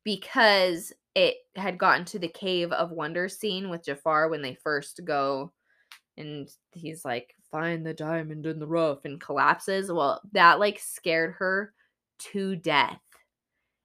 because 0.04 0.92
it 1.14 1.36
had 1.54 1.76
gotten 1.76 2.06
to 2.06 2.18
the 2.18 2.28
cave 2.28 2.72
of 2.72 2.92
wonder 2.92 3.28
scene 3.28 3.68
with 3.68 3.84
Jafar 3.84 4.30
when 4.30 4.40
they 4.40 4.54
first 4.54 5.00
go 5.04 5.52
and 6.20 6.48
he's 6.72 7.04
like 7.04 7.34
find 7.50 7.84
the 7.84 7.94
diamond 7.94 8.46
in 8.46 8.58
the 8.58 8.66
rough 8.66 9.04
and 9.04 9.20
collapses 9.20 9.90
well 9.90 10.20
that 10.32 10.60
like 10.60 10.78
scared 10.78 11.34
her 11.38 11.72
to 12.18 12.54
death 12.56 13.00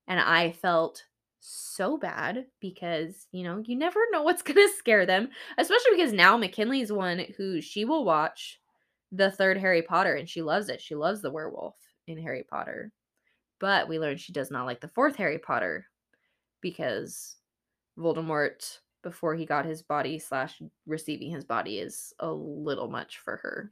and 0.07 0.19
i 0.19 0.51
felt 0.51 1.03
so 1.47 1.97
bad 1.97 2.45
because 2.59 3.27
you 3.31 3.43
know 3.43 3.61
you 3.65 3.75
never 3.75 3.99
know 4.11 4.23
what's 4.23 4.41
going 4.43 4.55
to 4.57 4.73
scare 4.77 5.05
them 5.05 5.29
especially 5.57 5.91
because 5.95 6.11
now 6.13 6.37
mckinley's 6.37 6.91
one 6.91 7.19
who 7.37 7.61
she 7.61 7.85
will 7.85 8.03
watch 8.05 8.59
the 9.11 9.29
third 9.31 9.57
harry 9.57 9.81
potter 9.81 10.15
and 10.15 10.27
she 10.29 10.41
loves 10.41 10.69
it 10.69 10.81
she 10.81 10.95
loves 10.95 11.21
the 11.21 11.31
werewolf 11.31 11.75
in 12.07 12.17
harry 12.17 12.43
potter 12.49 12.91
but 13.59 13.87
we 13.87 13.99
learned 13.99 14.19
she 14.19 14.33
does 14.33 14.49
not 14.49 14.65
like 14.65 14.81
the 14.81 14.87
fourth 14.89 15.15
harry 15.15 15.37
potter 15.37 15.85
because 16.61 17.35
voldemort 17.97 18.79
before 19.03 19.35
he 19.35 19.45
got 19.45 19.65
his 19.65 19.81
body 19.83 20.17
slash 20.17 20.61
receiving 20.87 21.29
his 21.31 21.45
body 21.45 21.77
is 21.77 22.13
a 22.19 22.31
little 22.31 22.89
much 22.89 23.19
for 23.19 23.37
her 23.37 23.71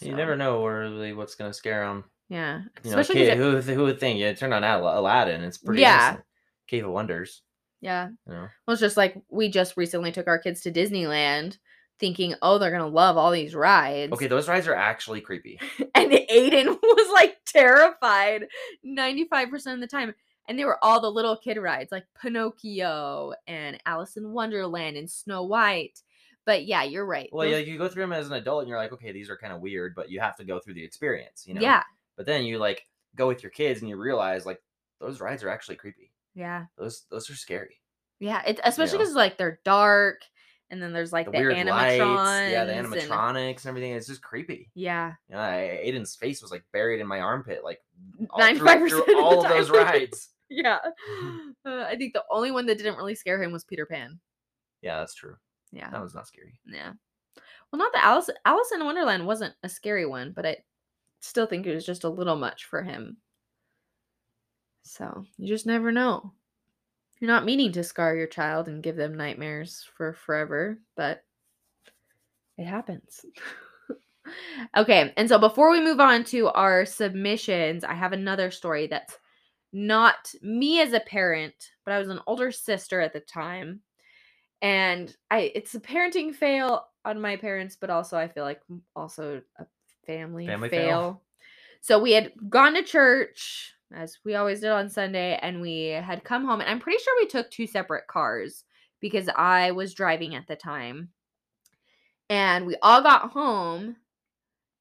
You 0.00 0.14
never 0.14 0.36
know 0.36 0.64
really 0.66 1.14
what's 1.14 1.34
gonna 1.34 1.54
scare 1.54 1.86
them. 1.86 2.04
yeah 2.28 2.62
You 2.84 2.90
know, 2.90 2.98
especially 2.98 3.24
kid, 3.26 3.38
who 3.38 3.52
would- 3.54 3.64
who 3.64 3.82
would 3.84 3.98
think? 3.98 4.20
Yeah, 4.20 4.34
turn 4.34 4.52
on 4.52 4.62
Aladdin. 4.62 5.42
It's 5.42 5.56
pretty 5.58 5.80
Yeah. 5.80 6.10
innocent. 6.10 6.24
Cave 6.68 6.84
of 6.84 6.92
Wonders. 6.92 7.42
yeah 7.80 8.08
You 8.26 8.32
know, 8.34 8.48
well 8.66 8.72
it's 8.74 8.80
just 8.80 8.96
like 8.96 9.16
we 9.28 9.48
just 9.48 9.76
recently 9.76 10.12
took 10.12 10.26
our 10.28 10.38
kids 10.38 10.60
to 10.62 10.70
disneyland 10.72 11.58
thinking 11.98 12.34
oh 12.42 12.58
they're 12.58 12.70
gonna 12.70 12.86
love 12.86 13.16
all 13.16 13.32
these 13.32 13.54
rides 13.56 14.12
okay, 14.12 14.28
those 14.28 14.48
rides 14.48 14.68
are 14.68 14.74
actually 14.74 15.20
creepy. 15.20 15.58
and 15.96 16.12
aiden 16.12 16.66
was 16.82 17.10
like 17.12 17.36
terrified 17.44 18.46
95% 18.86 19.74
of 19.74 19.80
the 19.80 19.86
time 19.86 20.14
and 20.48 20.58
they 20.58 20.64
were 20.64 20.82
all 20.82 21.00
the 21.00 21.10
little 21.10 21.36
kid 21.36 21.56
rides 21.58 21.90
like 21.92 22.04
pinocchio 22.20 23.32
and 23.46 23.78
alice 23.86 24.16
in 24.16 24.30
wonderland 24.32 24.96
and 24.96 25.10
snow 25.10 25.42
white 25.42 26.00
but 26.46 26.64
yeah 26.66 26.82
you're 26.82 27.04
right 27.06 27.28
Well, 27.32 27.46
those- 27.48 27.66
yeah, 27.66 27.72
you 27.72 27.78
go 27.78 27.88
through 27.88 28.04
them 28.04 28.12
as 28.12 28.26
an 28.28 28.32
adult, 28.32 28.60
and 28.62 28.68
you're 28.70 28.78
like, 28.78 28.92
okay, 28.92 29.12
these 29.12 29.28
are 29.28 29.36
kind 29.36 29.52
of 29.52 29.60
weird, 29.60 29.94
but 29.94 30.10
you 30.10 30.18
have 30.20 30.34
to 30.36 30.44
go 30.44 30.58
through 30.58 30.74
the 30.74 30.82
experience. 30.84 31.44
You 31.46 31.52
know. 31.54 31.60
yeah 31.60 31.82
But 32.16 32.24
then 32.24 32.44
you 32.44 32.56
like 32.58 32.86
go 33.16 33.26
with 33.28 33.42
your 33.42 33.50
kids, 33.50 33.80
and 33.80 33.88
you 33.90 33.96
realize 33.98 34.46
like 34.46 34.62
those 34.98 35.20
rides 35.20 35.42
are 35.44 35.50
actually 35.50 35.76
creepy. 35.76 36.07
Yeah 36.38 36.66
Those 36.78 37.04
those 37.10 37.28
are 37.30 37.34
scary. 37.36 37.80
Yeah, 38.20 38.42
it, 38.46 38.58
especially 38.64 38.98
know? 38.98 39.04
because 39.04 39.14
like 39.14 39.38
they're 39.38 39.60
dark, 39.64 40.22
and 40.70 40.82
then 40.82 40.92
there's 40.92 41.12
like 41.12 41.26
The, 41.26 41.32
the, 41.32 41.38
weird 41.38 41.66
lights, 41.66 41.98
yeah, 41.98 42.64
the 42.64 42.72
animatrons 42.72 42.92
and- 43.02 43.10
animatronics 43.10 43.56
and 43.62 43.66
everything. 43.66 43.92
It's 43.92 44.06
just 44.06 44.22
creepy. 44.22 44.70
yeah, 44.74 45.12
You 45.28 45.36
know, 45.36 45.40
I, 45.40 45.80
Aiden's 45.84 46.16
face 46.16 46.42
was 46.42 46.50
like 46.50 46.64
buried 46.72 47.00
in 47.00 47.06
my 47.06 47.20
armpit, 47.20 47.62
like 47.62 47.80
all 48.30 48.38
ninety 48.40 48.58
through, 48.58 48.66
five 48.68 48.80
percent 48.80 49.04
all 49.18 49.44
of 49.44 49.48
those 49.48 49.70
rides. 49.70 50.30
yeah, 50.50 50.78
uh, 51.66 51.84
I 51.88 51.96
think 51.96 52.12
the 52.12 52.24
only 52.30 52.50
one 52.50 52.66
that 52.66 52.78
didn't 52.78 52.96
really 52.96 53.14
scare 53.14 53.42
him 53.42 53.52
was 53.52 53.64
Peter 53.64 53.86
Pan. 53.86 54.18
Yeah, 54.82 54.98
that's 55.00 55.14
true. 55.14 55.36
Yeah, 55.72 55.90
That 55.90 56.02
was 56.02 56.14
not 56.14 56.26
scary. 56.26 56.58
yeah. 56.66 56.92
Well, 57.70 57.78
not 57.78 57.92
that 57.92 58.04
Alice 58.04 58.30
Alice 58.46 58.72
in 58.74 58.84
Wonderland 58.84 59.26
wasn't 59.26 59.54
a 59.62 59.68
scary 59.68 60.06
one, 60.06 60.32
but 60.34 60.46
I 60.46 60.56
still 61.20 61.46
think 61.46 61.66
it 61.66 61.74
was 61.74 61.84
just 61.84 62.04
a 62.04 62.08
little 62.08 62.36
much 62.36 62.64
for 62.64 62.82
him. 62.82 63.18
So 64.88 65.24
you 65.36 65.48
just 65.48 65.66
never 65.66 65.92
know. 65.92 66.32
You're 67.20 67.28
not 67.28 67.44
meaning 67.44 67.72
to 67.72 67.84
scar 67.84 68.14
your 68.14 68.26
child 68.26 68.68
and 68.68 68.82
give 68.82 68.96
them 68.96 69.16
nightmares 69.16 69.86
for 69.96 70.14
forever, 70.14 70.78
but 70.96 71.24
it 72.56 72.64
happens. 72.64 73.24
okay, 74.76 75.12
and 75.16 75.28
so 75.28 75.38
before 75.38 75.70
we 75.70 75.80
move 75.80 76.00
on 76.00 76.24
to 76.24 76.48
our 76.48 76.86
submissions, 76.86 77.84
I 77.84 77.94
have 77.94 78.12
another 78.12 78.50
story 78.50 78.86
that's 78.86 79.18
not 79.72 80.32
me 80.42 80.80
as 80.80 80.92
a 80.94 81.00
parent, 81.00 81.54
but 81.84 81.92
I 81.92 81.98
was 81.98 82.08
an 82.08 82.20
older 82.26 82.50
sister 82.50 83.00
at 83.00 83.12
the 83.12 83.20
time. 83.20 83.80
And 84.62 85.14
I 85.30 85.52
it's 85.54 85.74
a 85.74 85.80
parenting 85.80 86.34
fail 86.34 86.86
on 87.04 87.20
my 87.20 87.36
parents, 87.36 87.76
but 87.76 87.90
also 87.90 88.16
I 88.16 88.28
feel 88.28 88.44
like 88.44 88.62
also 88.96 89.42
a 89.58 89.66
family, 90.06 90.46
Family 90.46 90.68
fail. 90.68 90.88
fail? 90.88 91.22
So 91.80 91.98
we 92.00 92.12
had 92.12 92.32
gone 92.48 92.74
to 92.74 92.82
church 92.82 93.74
as 93.94 94.18
we 94.24 94.34
always 94.34 94.60
did 94.60 94.70
on 94.70 94.88
Sunday, 94.88 95.38
and 95.40 95.60
we 95.60 95.86
had 95.86 96.24
come 96.24 96.44
home, 96.44 96.60
and 96.60 96.68
I'm 96.68 96.80
pretty 96.80 97.02
sure 97.02 97.14
we 97.18 97.26
took 97.26 97.50
two 97.50 97.66
separate 97.66 98.06
cars 98.06 98.64
because 99.00 99.28
I 99.34 99.70
was 99.70 99.94
driving 99.94 100.34
at 100.34 100.46
the 100.46 100.56
time. 100.56 101.10
And 102.30 102.66
we 102.66 102.76
all 102.82 103.02
got 103.02 103.30
home, 103.30 103.96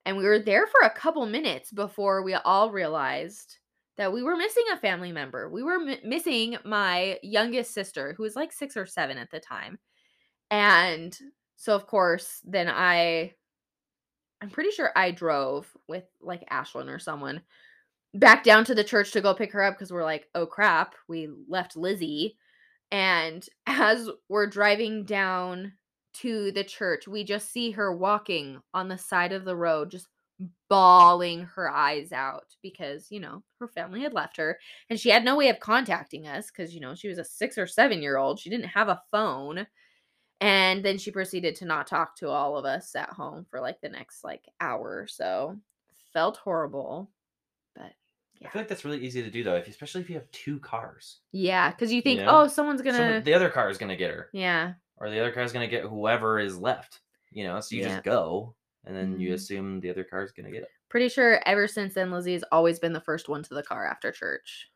and 0.06 0.18
we 0.18 0.26
were 0.26 0.40
there 0.40 0.68
for 0.68 0.86
a 0.86 0.90
couple 0.90 1.26
minutes 1.26 1.72
before 1.72 2.24
we 2.24 2.34
all 2.34 2.72
realized 2.72 3.58
that 3.98 4.14
we 4.14 4.22
were 4.22 4.36
missing 4.36 4.66
a 4.72 4.78
family 4.78 5.12
member. 5.12 5.50
We 5.50 5.64
were 5.64 5.76
m- 5.82 5.98
missing 6.04 6.58
my 6.66 7.20
youngest 7.24 7.74
sister, 7.74 8.14
who 8.16 8.24
was 8.24 8.36
like 8.36 8.52
six 8.52 8.78
or 8.78 8.86
seven 8.86 9.18
at 9.18 9.32
the 9.32 9.40
time. 9.40 9.80
And 10.52 11.18
so, 11.56 11.74
of 11.74 11.88
course, 11.88 12.42
then 12.46 12.68
I, 12.70 13.34
I'm 14.42 14.50
pretty 14.50 14.72
sure 14.72 14.92
I 14.96 15.12
drove 15.12 15.68
with 15.88 16.04
like 16.22 16.48
Ashlyn 16.50 16.94
or 16.94 17.00
someone 17.00 17.42
back 18.14 18.44
down 18.44 18.66
to 18.66 18.76
the 18.76 18.84
church 18.84 19.12
to 19.12 19.22
go 19.22 19.34
pick 19.34 19.52
her 19.52 19.64
up 19.64 19.76
because 19.76 19.92
we're 19.92 20.04
like, 20.04 20.28
oh 20.36 20.46
crap, 20.46 20.96
we 21.08 21.30
left 21.48 21.76
Lizzie. 21.78 22.38
And 22.92 23.46
as 23.68 24.10
we're 24.30 24.48
driving 24.48 25.06
down 25.06 25.74
to 26.16 26.52
the 26.52 26.64
church, 26.64 27.08
we 27.08 27.24
just 27.24 27.52
see 27.52 27.72
her 27.72 27.96
walking 27.96 28.60
on 28.74 28.88
the 28.88 28.98
side 28.98 29.32
of 29.32 29.46
the 29.46 29.56
road, 29.56 29.92
just 29.92 30.08
bawling 30.70 31.44
her 31.56 31.70
eyes 31.70 32.12
out 32.12 32.56
because, 32.62 33.08
you 33.10 33.20
know, 33.20 33.44
her 33.60 33.68
family 33.68 34.02
had 34.02 34.14
left 34.14 34.38
her 34.38 34.60
and 34.90 35.00
she 35.00 35.10
had 35.10 35.24
no 35.24 35.36
way 35.36 35.50
of 35.50 35.60
contacting 35.60 36.28
us 36.28 36.52
because, 36.52 36.74
you 36.74 36.80
know, 36.80 36.94
she 36.94 37.08
was 37.08 37.18
a 37.18 37.24
six 37.24 37.58
or 37.58 37.68
seven 37.68 38.02
year 38.02 38.18
old. 38.18 38.40
She 38.40 38.50
didn't 38.50 38.68
have 38.68 38.90
a 38.90 39.02
phone. 39.12 39.66
And 40.40 40.86
then 40.86 41.00
she 41.00 41.10
proceeded 41.10 41.56
to 41.56 41.66
not 41.66 41.88
talk 41.88 42.16
to 42.18 42.30
all 42.30 42.58
of 42.58 42.66
us 42.66 42.96
at 42.96 43.10
home 43.10 43.46
for 43.50 43.60
like 43.60 43.82
the 43.82 43.90
next 43.90 44.24
like 44.24 44.46
hour 44.62 45.00
or 45.02 45.08
so. 45.08 45.58
Felt 46.14 46.38
horrible, 46.38 47.10
but 48.40 48.48
I 48.48 48.52
feel 48.52 48.62
like 48.62 48.70
that's 48.70 48.86
really 48.86 49.00
easy 49.06 49.22
to 49.24 49.30
do 49.30 49.44
though, 49.44 49.56
if 49.56 49.68
especially 49.68 50.02
if 50.02 50.10
you 50.10 50.16
have 50.16 50.30
two 50.32 50.60
cars. 50.60 51.20
yeah, 51.32 51.72
because 51.72 51.92
you 51.92 52.02
think, 52.02 52.22
know? 52.22 52.42
oh, 52.44 52.48
someone's 52.48 52.82
gonna, 52.82 52.98
Someone- 52.98 53.24
the 53.24 53.34
other 53.34 53.50
car 53.50 53.70
is 53.70 53.78
gonna 53.78 53.96
get 53.96 54.12
her, 54.12 54.30
yeah, 54.34 54.74
or 54.98 55.10
the 55.10 55.20
other 55.20 55.32
car 55.32 55.44
is 55.44 55.52
gonna 55.54 55.68
get 55.68 55.84
whoever 55.84 56.40
is 56.40 56.58
left. 56.58 57.02
You 57.32 57.44
know, 57.46 57.60
so 57.60 57.76
you 57.76 57.82
Yeah. 57.82 57.90
just 57.90 58.04
go, 58.04 58.56
and 58.86 58.96
then 58.96 59.20
you 59.20 59.32
Mhm. 59.32 59.34
assume 59.34 59.80
the 59.82 59.90
other 59.90 60.04
car 60.04 60.24
is 60.24 60.32
gonna 60.32 60.52
get 60.52 60.64
it. 60.64 60.70
pretty 60.90 61.10
sure 61.10 61.42
ever 61.46 61.68
since 61.68 61.94
then, 61.94 62.10
Lizzie 62.12 62.32
has 62.34 62.44
always 62.52 62.80
been 62.80 62.94
the 62.94 63.02
first 63.02 63.28
one 63.28 63.44
to 63.44 63.54
the 63.54 63.62
car 63.64 63.86
after 63.86 64.10
church. 64.12 64.72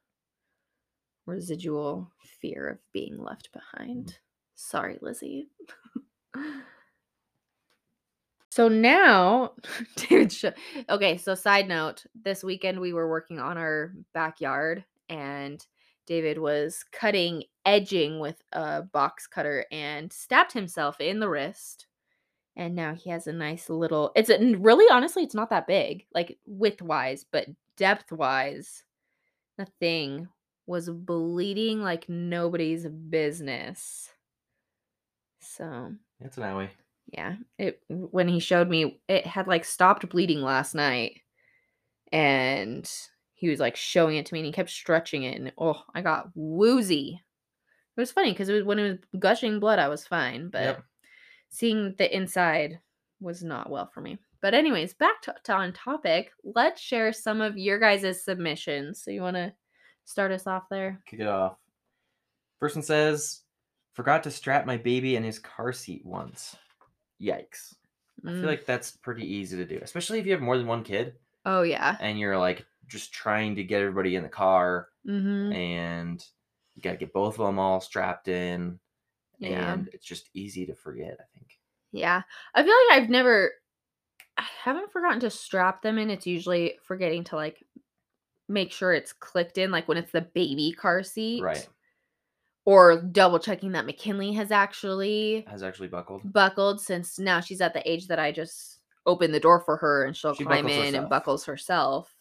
Residual 1.26 2.12
fear 2.42 2.68
of 2.68 2.80
being 2.92 3.18
left 3.18 3.50
behind. 3.54 4.18
Sorry, 4.56 4.98
Lizzie. 5.02 5.50
so 8.52 8.68
now, 8.68 9.54
David, 9.96 10.34
sh- 10.34 10.46
okay. 10.90 11.18
So 11.18 11.36
side 11.36 11.70
note, 11.70 12.06
this 12.14 12.44
weekend 12.44 12.82
we 12.82 12.92
were 12.92 13.10
working 13.10 13.40
on 13.40 13.58
our 13.58 13.94
backyard, 14.14 14.84
and 15.08 15.66
David 16.06 16.38
was 16.38 16.84
cutting 16.92 17.46
edging 17.66 18.20
with 18.20 18.42
a 18.52 18.82
box 18.82 19.26
cutter 19.26 19.66
and 19.72 20.12
stabbed 20.12 20.52
himself 20.52 21.00
in 21.00 21.22
the 21.22 21.30
wrist. 21.30 21.88
And 22.58 22.76
now 22.76 22.94
he 22.94 23.10
has 23.10 23.26
a 23.26 23.32
nice 23.32 23.70
little. 23.70 24.12
It's 24.18 24.30
a, 24.30 24.38
really 24.56 24.86
honestly, 24.92 25.24
it's 25.24 25.34
not 25.36 25.50
that 25.52 25.66
big, 25.68 26.06
like 26.14 26.38
width 26.46 26.82
wise, 26.82 27.26
but 27.32 27.48
depth 27.78 28.12
wise, 28.12 28.84
the 29.58 29.66
thing 29.80 30.28
was 30.68 30.90
bleeding 30.90 31.82
like 31.82 32.10
nobody's 32.10 32.86
business. 32.86 34.10
So 35.40 35.94
It's 36.20 36.38
an 36.38 36.44
owie. 36.44 36.70
Yeah, 37.08 37.36
it 37.58 37.82
when 37.88 38.28
he 38.28 38.40
showed 38.40 38.70
me, 38.70 39.02
it 39.08 39.26
had 39.26 39.48
like 39.48 39.66
stopped 39.66 40.08
bleeding 40.10 40.42
last 40.42 40.76
night, 40.76 41.22
and 42.12 42.90
he 43.34 43.50
was 43.50 43.60
like 43.60 43.76
showing 43.76 44.18
it 44.18 44.26
to 44.28 44.34
me, 44.34 44.40
and 44.40 44.46
he 44.46 44.52
kept 44.52 44.70
stretching 44.70 45.24
it, 45.24 45.40
and 45.40 45.52
oh, 45.58 45.84
I 45.94 46.02
got 46.02 46.30
woozy. 46.36 47.22
It 47.98 48.00
was 48.00 48.12
funny 48.12 48.32
because 48.32 48.50
it 48.50 48.54
was 48.54 48.64
when 48.64 48.80
it 48.80 48.90
was 48.90 49.20
gushing 49.20 49.60
blood, 49.60 49.80
I 49.80 49.90
was 49.90 50.08
fine, 50.08 50.50
but 50.50 50.62
Yep. 50.62 50.84
seeing 51.50 51.96
the 51.98 52.16
inside 52.16 52.80
was 53.20 53.44
not 53.44 53.70
well 53.70 53.90
for 53.94 54.02
me. 54.02 54.18
But 54.42 54.54
anyways, 54.54 54.94
back 54.96 55.22
to, 55.24 55.36
to 55.44 55.54
on 55.54 55.74
topic. 55.74 56.32
Let's 56.44 56.82
share 56.82 57.14
some 57.14 57.42
of 57.42 57.58
your 57.58 57.78
guys' 57.78 58.24
submissions. 58.24 59.04
So 59.04 59.12
you 59.12 59.22
want 59.22 59.36
to 59.36 59.54
start 60.06 60.32
us 60.32 60.48
off 60.48 60.64
there? 60.70 61.00
Kick 61.06 61.20
it 61.20 61.28
off. 61.28 61.58
Person 62.60 62.82
says, 62.82 63.42
"Forgot 63.94 64.24
to 64.24 64.32
strap 64.32 64.66
my 64.66 64.78
baby 64.78 65.16
in 65.16 65.24
his 65.24 65.38
car 65.38 65.74
seat 65.74 66.06
once." 66.06 66.56
Yikes! 67.22 67.76
I 68.26 68.30
Mm. 68.30 68.40
feel 68.42 68.50
like 68.50 68.66
that's 68.66 68.92
pretty 68.92 69.26
easy 69.26 69.58
to 69.58 69.66
do, 69.66 69.80
especially 69.82 70.20
if 70.20 70.26
you 70.26 70.32
have 70.34 70.42
more 70.42 70.58
than 70.58 70.68
one 70.68 70.84
kid 70.84 71.16
oh 71.46 71.64
yeah. 71.64 71.98
and 72.02 72.20
you're 72.20 72.38
like 72.38 72.66
just 72.88 73.12
trying 73.14 73.56
to 73.56 73.64
get 73.64 73.82
everybody 73.82 74.16
in 74.16 74.24
the 74.24 74.30
car 74.30 74.90
Mm-hmm. 75.08 75.52
and 75.54 76.26
you 76.76 76.82
got 76.84 76.92
to 76.92 76.98
get 76.98 77.14
both 77.14 77.40
of 77.40 77.46
them 77.48 77.58
all 77.58 77.82
strapped 77.82 78.28
in 78.28 78.80
Yeah. 79.40 79.74
and 79.74 79.90
it's 79.94 80.06
just 80.06 80.30
easy 80.36 80.66
to 80.68 80.76
forget 80.76 81.18
i 81.20 81.24
think 81.34 81.58
Yeah. 81.92 82.22
I 82.54 82.64
feel 82.64 82.76
like 82.90 83.02
I've 83.02 83.10
never 83.10 83.54
I 84.38 84.44
haven't 84.64 84.92
forgotten 84.92 85.20
to 85.22 85.30
strap 85.30 85.82
them 85.82 85.98
in. 85.98 86.10
It's 86.10 86.26
usually 86.28 86.78
forgetting 86.84 87.24
to 87.26 87.36
like 87.36 87.64
make 88.48 88.72
sure 88.72 88.94
it's 88.94 89.14
clicked 89.14 89.58
in 89.58 89.72
like 89.72 89.88
when 89.88 89.98
it's 89.98 90.12
the 90.12 90.22
baby 90.22 90.72
car 90.72 91.02
seat. 91.04 91.42
right 91.44 91.68
Or 92.66 93.02
double 93.02 93.40
checking 93.40 93.72
that 93.72 93.88
McKinley 93.88 94.34
has 94.34 94.52
actually 94.52 95.46
has 95.48 95.64
actually 95.64 95.88
buckled 95.88 96.32
buckled 96.32 96.80
since 96.80 97.18
now 97.18 97.40
she's 97.40 97.62
at 97.62 97.74
the 97.74 97.92
age 97.92 98.08
that 98.08 98.20
I 98.20 98.32
just 98.32 98.80
open 99.06 99.32
the 99.32 99.40
door 99.40 99.62
for 99.62 99.78
her 99.78 100.06
and 100.06 100.16
she'll 100.16 100.36
She 100.36 100.46
climb 100.46 100.68
in 100.68 100.96
and 100.96 101.10
buckles 101.10 101.46
herself. 101.46 102.14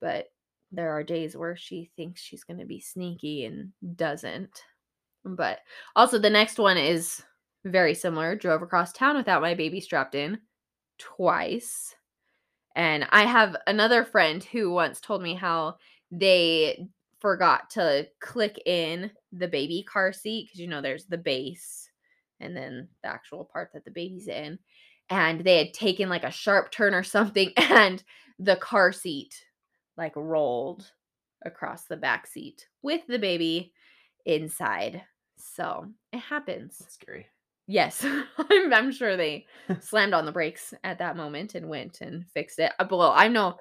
But 0.00 0.26
there 0.72 0.90
are 0.90 1.02
days 1.02 1.36
where 1.36 1.56
she 1.56 1.90
thinks 1.96 2.20
she's 2.20 2.44
going 2.44 2.60
to 2.60 2.66
be 2.66 2.80
sneaky 2.80 3.44
and 3.44 3.72
doesn't. 3.96 4.62
But 5.24 5.60
also 5.96 6.18
the 6.18 6.30
next 6.30 6.58
one 6.58 6.76
is 6.76 7.22
very 7.64 7.94
similar. 7.94 8.36
Drove 8.36 8.62
across 8.62 8.92
town 8.92 9.16
without 9.16 9.42
my 9.42 9.54
baby 9.54 9.80
strapped 9.80 10.14
in 10.14 10.38
twice. 10.98 11.94
And 12.76 13.06
I 13.10 13.24
have 13.24 13.56
another 13.66 14.04
friend 14.04 14.44
who 14.44 14.70
once 14.70 15.00
told 15.00 15.22
me 15.22 15.34
how 15.34 15.76
they 16.10 16.86
forgot 17.26 17.68
to 17.70 18.06
click 18.20 18.56
in 18.66 19.10
the 19.32 19.48
baby 19.48 19.82
car 19.82 20.12
seat 20.12 20.46
because 20.46 20.60
you 20.60 20.68
know 20.68 20.80
there's 20.80 21.06
the 21.06 21.18
base 21.18 21.90
and 22.38 22.56
then 22.56 22.86
the 23.02 23.08
actual 23.08 23.44
part 23.44 23.70
that 23.74 23.84
the 23.84 23.90
baby's 23.90 24.28
in. 24.28 24.56
And 25.10 25.40
they 25.40 25.58
had 25.58 25.74
taken 25.74 26.08
like 26.08 26.22
a 26.22 26.30
sharp 26.30 26.70
turn 26.70 26.94
or 26.94 27.02
something, 27.02 27.52
and 27.56 28.00
the 28.38 28.54
car 28.54 28.92
seat 28.92 29.34
like 29.96 30.12
rolled 30.14 30.88
across 31.44 31.86
the 31.86 31.96
back 31.96 32.28
seat 32.28 32.68
with 32.82 33.00
the 33.08 33.18
baby 33.18 33.72
inside. 34.24 35.02
So 35.36 35.86
it 36.12 36.20
happens. 36.20 36.78
that's 36.78 36.94
scary 36.94 37.26
Yes, 37.66 38.06
I'm, 38.38 38.72
I'm 38.72 38.92
sure 38.92 39.16
they 39.16 39.46
slammed 39.80 40.14
on 40.14 40.26
the 40.26 40.32
brakes 40.32 40.72
at 40.84 41.00
that 41.00 41.16
moment 41.16 41.56
and 41.56 41.68
went 41.68 42.02
and 42.02 42.24
fixed 42.28 42.60
it. 42.60 42.70
Uh, 42.78 42.86
Well, 42.88 43.12
I 43.16 43.26
know 43.26 43.56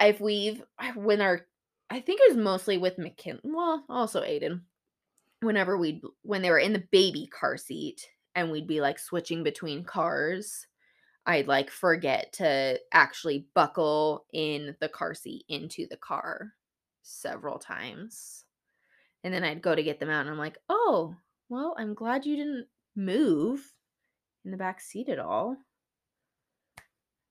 if 0.00 0.20
we've 0.20 0.64
when 0.96 1.20
our 1.20 1.46
I 1.90 2.00
think 2.00 2.20
it 2.20 2.30
was 2.34 2.42
mostly 2.42 2.78
with 2.78 2.96
McKin. 2.96 3.40
Well, 3.44 3.84
also 3.88 4.22
Aiden. 4.22 4.62
Whenever 5.40 5.78
we 5.78 6.00
would 6.02 6.12
when 6.22 6.42
they 6.42 6.50
were 6.50 6.58
in 6.58 6.72
the 6.72 6.88
baby 6.92 7.26
car 7.28 7.56
seat 7.56 8.08
and 8.34 8.50
we'd 8.50 8.66
be 8.66 8.80
like 8.80 8.98
switching 8.98 9.42
between 9.42 9.84
cars, 9.84 10.66
I'd 11.26 11.48
like 11.48 11.70
forget 11.70 12.32
to 12.34 12.80
actually 12.92 13.48
buckle 13.54 14.26
in 14.32 14.76
the 14.80 14.88
car 14.88 15.14
seat 15.14 15.44
into 15.48 15.86
the 15.88 15.96
car 15.98 16.54
several 17.02 17.58
times. 17.58 18.46
And 19.24 19.34
then 19.34 19.44
I'd 19.44 19.62
go 19.62 19.74
to 19.74 19.82
get 19.82 20.00
them 20.00 20.10
out 20.10 20.22
and 20.22 20.30
I'm 20.30 20.38
like, 20.38 20.58
"Oh, 20.68 21.16
well, 21.48 21.74
I'm 21.78 21.94
glad 21.94 22.26
you 22.26 22.36
didn't 22.36 22.68
move 22.96 23.74
in 24.44 24.52
the 24.52 24.58
back 24.58 24.80
seat 24.80 25.08
at 25.10 25.18
all." 25.20 25.58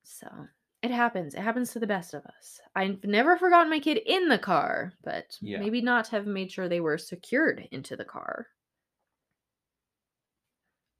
So, 0.04 0.48
it 0.82 0.90
happens. 0.90 1.34
It 1.34 1.40
happens 1.40 1.72
to 1.72 1.78
the 1.80 1.86
best 1.86 2.14
of 2.14 2.24
us. 2.26 2.60
I've 2.74 3.02
never 3.04 3.36
forgotten 3.36 3.70
my 3.70 3.80
kid 3.80 3.98
in 4.06 4.28
the 4.28 4.38
car, 4.38 4.92
but 5.02 5.36
Yeah. 5.40 5.58
maybe 5.58 5.80
not 5.80 6.08
have 6.08 6.26
made 6.26 6.52
sure 6.52 6.68
they 6.68 6.80
were 6.80 6.98
secured 6.98 7.66
into 7.72 7.96
the 7.96 8.04
car. 8.04 8.46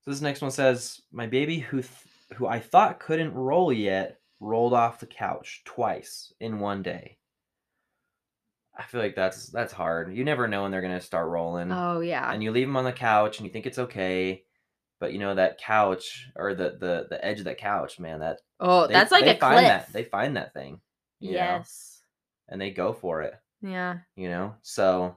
so 0.04 0.10
this 0.10 0.20
next 0.20 0.40
one 0.42 0.50
says 0.50 1.00
my 1.12 1.26
baby 1.26 1.58
who 1.58 1.78
th- 1.82 1.90
who 2.36 2.46
i 2.46 2.58
thought 2.60 3.00
couldn't 3.00 3.34
roll 3.34 3.72
yet 3.72 4.20
rolled 4.40 4.72
off 4.72 5.00
the 5.00 5.06
couch 5.06 5.62
twice 5.64 6.32
in 6.40 6.60
one 6.60 6.82
day 6.82 7.18
i 8.76 8.82
feel 8.84 9.00
like 9.00 9.16
that's 9.16 9.46
that's 9.48 9.72
hard 9.72 10.14
you 10.14 10.24
never 10.24 10.46
know 10.46 10.62
when 10.62 10.70
they're 10.70 10.80
going 10.80 10.92
to 10.98 11.00
start 11.04 11.28
rolling 11.28 11.72
Oh, 11.72 12.00
yeah. 12.00 12.32
and 12.32 12.42
you 12.42 12.50
leave 12.52 12.66
them 12.68 12.76
on 12.76 12.84
the 12.84 12.92
couch 12.92 13.38
and 13.38 13.46
you 13.46 13.52
think 13.52 13.66
it's 13.66 13.78
okay 13.78 14.44
but 15.00 15.12
you 15.12 15.18
know 15.18 15.34
that 15.34 15.58
couch 15.58 16.28
or 16.36 16.54
the 16.54 16.76
the 16.80 17.06
the 17.10 17.24
edge 17.24 17.38
of 17.38 17.44
that 17.44 17.58
couch 17.58 17.98
man 17.98 18.20
that 18.20 18.40
oh, 18.60 18.86
they- 18.86 18.92
that's 18.94 19.12
like 19.12 19.24
they 19.24 19.36
a 19.36 19.40
find 19.40 19.58
cliff. 19.58 19.68
that 19.68 19.92
they 19.92 20.04
find 20.04 20.36
that 20.36 20.52
thing 20.54 20.80
you 21.20 21.32
know, 21.32 21.38
yes. 21.38 22.02
and 22.48 22.60
they 22.60 22.70
go 22.70 22.92
for 22.92 23.22
it 23.22 23.34
Yeah. 23.62 23.98
you 24.16 24.28
know 24.28 24.54
so 24.62 25.16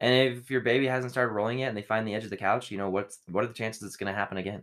and 0.00 0.14
if 0.36 0.50
your 0.50 0.60
baby 0.60 0.86
hasn't 0.86 1.12
started 1.12 1.32
rolling 1.32 1.58
yet 1.60 1.68
and 1.68 1.76
they 1.76 1.82
find 1.82 2.06
the 2.06 2.14
edge 2.14 2.24
of 2.24 2.30
the 2.30 2.36
couch 2.36 2.70
you 2.70 2.78
know 2.78 2.90
what's 2.90 3.18
what 3.30 3.44
are 3.44 3.48
the 3.48 3.54
chances 3.54 3.82
it's 3.82 3.96
going 3.96 4.12
to 4.12 4.18
happen 4.18 4.36
again 4.38 4.62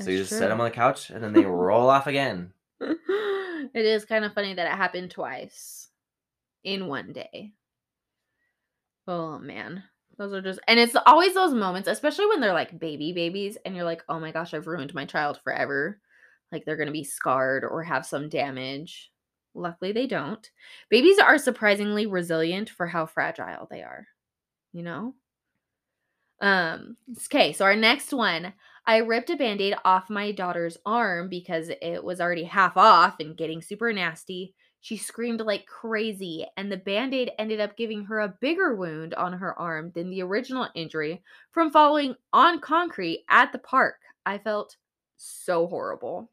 so 0.00 0.10
you 0.10 0.18
That's 0.18 0.28
just 0.30 0.38
set 0.40 0.48
them 0.48 0.60
on 0.60 0.64
the 0.68 0.74
couch 0.74 1.10
and 1.10 1.22
then 1.22 1.32
they 1.32 1.44
roll 1.44 1.88
off 1.96 2.06
again 2.06 2.52
it 2.80 3.84
is 3.84 4.04
kind 4.04 4.24
of 4.24 4.32
funny 4.34 4.54
that 4.54 4.66
it 4.66 4.76
happened 4.76 5.10
twice 5.10 5.88
in 6.64 6.86
one 6.88 7.12
day. 7.12 7.52
Oh 9.06 9.38
man. 9.38 9.82
Those 10.20 10.34
are 10.34 10.42
just 10.42 10.60
and 10.68 10.78
it's 10.78 10.94
always 11.06 11.32
those 11.32 11.54
moments, 11.54 11.88
especially 11.88 12.26
when 12.26 12.40
they're 12.42 12.52
like 12.52 12.78
baby 12.78 13.10
babies 13.14 13.56
and 13.64 13.74
you're 13.74 13.86
like, 13.86 14.02
"Oh 14.06 14.20
my 14.20 14.32
gosh, 14.32 14.52
I've 14.52 14.66
ruined 14.66 14.92
my 14.92 15.06
child 15.06 15.40
forever." 15.42 15.98
Like 16.52 16.66
they're 16.66 16.76
going 16.76 16.88
to 16.88 16.92
be 16.92 17.04
scarred 17.04 17.64
or 17.64 17.82
have 17.84 18.04
some 18.04 18.28
damage. 18.28 19.10
Luckily, 19.54 19.92
they 19.92 20.06
don't. 20.06 20.46
Babies 20.90 21.18
are 21.18 21.38
surprisingly 21.38 22.04
resilient 22.06 22.68
for 22.68 22.86
how 22.86 23.06
fragile 23.06 23.66
they 23.70 23.82
are. 23.82 24.08
You 24.74 24.82
know? 24.82 25.14
Um, 26.42 26.98
okay, 27.26 27.52
so 27.54 27.64
our 27.64 27.76
next 27.76 28.12
one. 28.12 28.52
I 28.86 28.98
ripped 28.98 29.30
a 29.30 29.36
band-aid 29.36 29.74
off 29.84 30.10
my 30.10 30.32
daughter's 30.32 30.76
arm 30.84 31.28
because 31.28 31.70
it 31.80 32.02
was 32.02 32.20
already 32.20 32.44
half 32.44 32.76
off 32.76 33.20
and 33.20 33.36
getting 33.36 33.62
super 33.62 33.92
nasty. 33.92 34.54
She 34.82 34.96
screamed 34.96 35.40
like 35.40 35.66
crazy, 35.66 36.46
and 36.56 36.72
the 36.72 36.76
band-aid 36.76 37.32
ended 37.38 37.60
up 37.60 37.76
giving 37.76 38.04
her 38.04 38.20
a 38.20 38.34
bigger 38.40 38.74
wound 38.74 39.14
on 39.14 39.34
her 39.34 39.58
arm 39.58 39.92
than 39.94 40.08
the 40.08 40.22
original 40.22 40.68
injury 40.74 41.22
from 41.52 41.70
falling 41.70 42.14
on 42.32 42.60
concrete 42.60 43.24
at 43.28 43.52
the 43.52 43.58
park. 43.58 43.96
I 44.24 44.38
felt 44.38 44.76
so 45.16 45.66
horrible. 45.66 46.30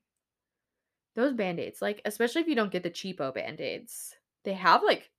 Those 1.15 1.33
band-aids, 1.33 1.81
like, 1.81 2.01
especially 2.05 2.41
if 2.41 2.47
you 2.47 2.55
don't 2.55 2.71
get 2.71 2.83
the 2.83 2.89
cheapo 2.89 3.33
band-aids, 3.33 4.15
they 4.45 4.53
have 4.53 4.81
like 4.83 5.09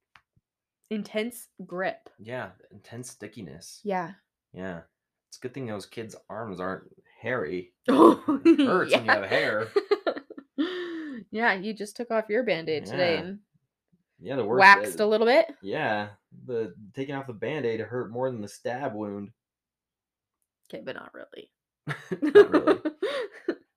intense 0.90 1.48
grip. 1.66 2.08
Yeah, 2.18 2.50
intense 2.70 3.10
stickiness. 3.10 3.80
Yeah. 3.84 4.12
Yeah. 4.54 4.80
It's 5.28 5.36
a 5.36 5.40
good 5.40 5.52
thing 5.52 5.66
those 5.66 5.84
kids' 5.84 6.16
arms 6.30 6.60
aren't 6.60 6.84
hairy. 7.20 7.72
It 7.88 8.66
hurts 8.66 8.92
when 8.94 9.04
you 9.04 9.10
have 9.10 9.24
hair. 9.24 9.68
Yeah, 11.30 11.54
you 11.54 11.72
just 11.72 11.96
took 11.96 12.10
off 12.10 12.28
your 12.28 12.42
band-aid 12.42 12.86
today 12.86 13.14
Yeah. 13.14 13.20
and 13.20 13.38
Yeah, 14.20 14.36
the 14.36 14.44
worst. 14.44 14.60
waxed 14.60 15.00
a 15.00 15.06
little 15.06 15.26
bit. 15.26 15.46
Yeah, 15.62 16.08
the 16.46 16.74
taking 16.94 17.14
off 17.14 17.26
the 17.26 17.32
band-aid 17.32 17.80
hurt 17.80 18.10
more 18.10 18.30
than 18.30 18.40
the 18.40 18.48
stab 18.48 18.94
wound. 18.94 19.30
Okay, 20.72 20.82
but 20.84 20.96
not 20.96 21.12
really. 21.14 21.50
Not 22.22 22.50
really. 22.52 22.80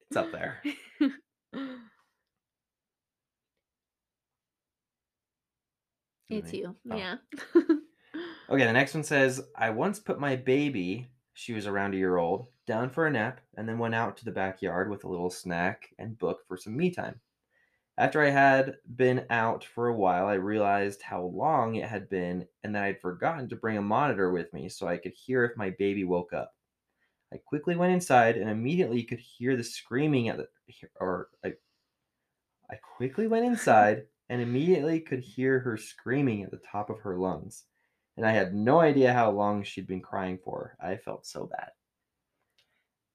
It's 0.09 0.17
up 0.17 0.29
there. 0.33 0.61
it's 6.29 6.53
you. 6.53 6.75
Oh. 6.89 6.95
Yeah. 6.95 7.15
Okay, 8.49 8.65
the 8.65 8.73
next 8.73 8.93
one 8.93 9.03
says, 9.03 9.41
I 9.55 9.69
once 9.69 9.99
put 9.99 10.19
my 10.19 10.35
baby, 10.35 11.09
she 11.33 11.53
was 11.53 11.67
around 11.67 11.93
a 11.93 11.97
year 11.97 12.17
old, 12.17 12.47
down 12.67 12.89
for 12.89 13.07
a 13.07 13.11
nap 13.11 13.41
and 13.57 13.67
then 13.67 13.79
went 13.79 13.95
out 13.95 14.17
to 14.17 14.25
the 14.25 14.31
backyard 14.31 14.89
with 14.89 15.03
a 15.03 15.09
little 15.09 15.29
snack 15.29 15.89
and 15.99 16.17
book 16.17 16.39
for 16.47 16.57
some 16.57 16.75
me 16.77 16.91
time. 16.91 17.19
After 18.01 18.21
I 18.21 18.31
had 18.31 18.79
been 18.97 19.27
out 19.29 19.63
for 19.63 19.87
a 19.87 19.95
while, 19.95 20.27
I 20.27 20.33
realized 20.33 21.03
how 21.03 21.23
long 21.23 21.75
it 21.75 21.87
had 21.87 22.09
been 22.09 22.49
and 22.63 22.75
that 22.75 22.83
I'd 22.83 22.99
forgotten 22.99 23.47
to 23.47 23.55
bring 23.55 23.77
a 23.77 23.81
monitor 23.81 24.29
with 24.29 24.51
me 24.51 24.67
so 24.67 24.89
I 24.89 24.97
could 24.97 25.13
hear 25.13 25.45
if 25.45 25.55
my 25.55 25.69
baby 25.69 26.03
woke 26.03 26.33
up. 26.33 26.57
I 27.33 27.37
quickly 27.37 27.75
went 27.75 27.93
inside 27.93 28.37
and 28.37 28.49
immediately 28.49 29.03
could 29.03 29.19
hear 29.19 29.57
the 29.57 29.63
screaming 29.65 30.29
at 30.29 30.37
the 30.37 30.49
or 30.99 31.29
I, 31.45 31.55
I 32.71 32.77
quickly 32.77 33.27
went 33.27 33.45
inside 33.45 34.07
and 34.27 34.41
immediately 34.41 34.99
could 34.99 35.19
hear 35.19 35.59
her 35.59 35.77
screaming 35.77 36.41
at 36.41 36.49
the 36.49 36.57
top 36.57 36.89
of 36.89 37.01
her 37.01 37.15
lungs. 37.15 37.67
And 38.17 38.25
I 38.25 38.31
had 38.31 38.55
no 38.55 38.79
idea 38.79 39.13
how 39.13 39.29
long 39.29 39.61
she'd 39.61 39.85
been 39.85 40.01
crying 40.01 40.39
for. 40.39 40.75
I 40.79 40.97
felt 40.97 41.27
so 41.27 41.45
bad. 41.45 41.73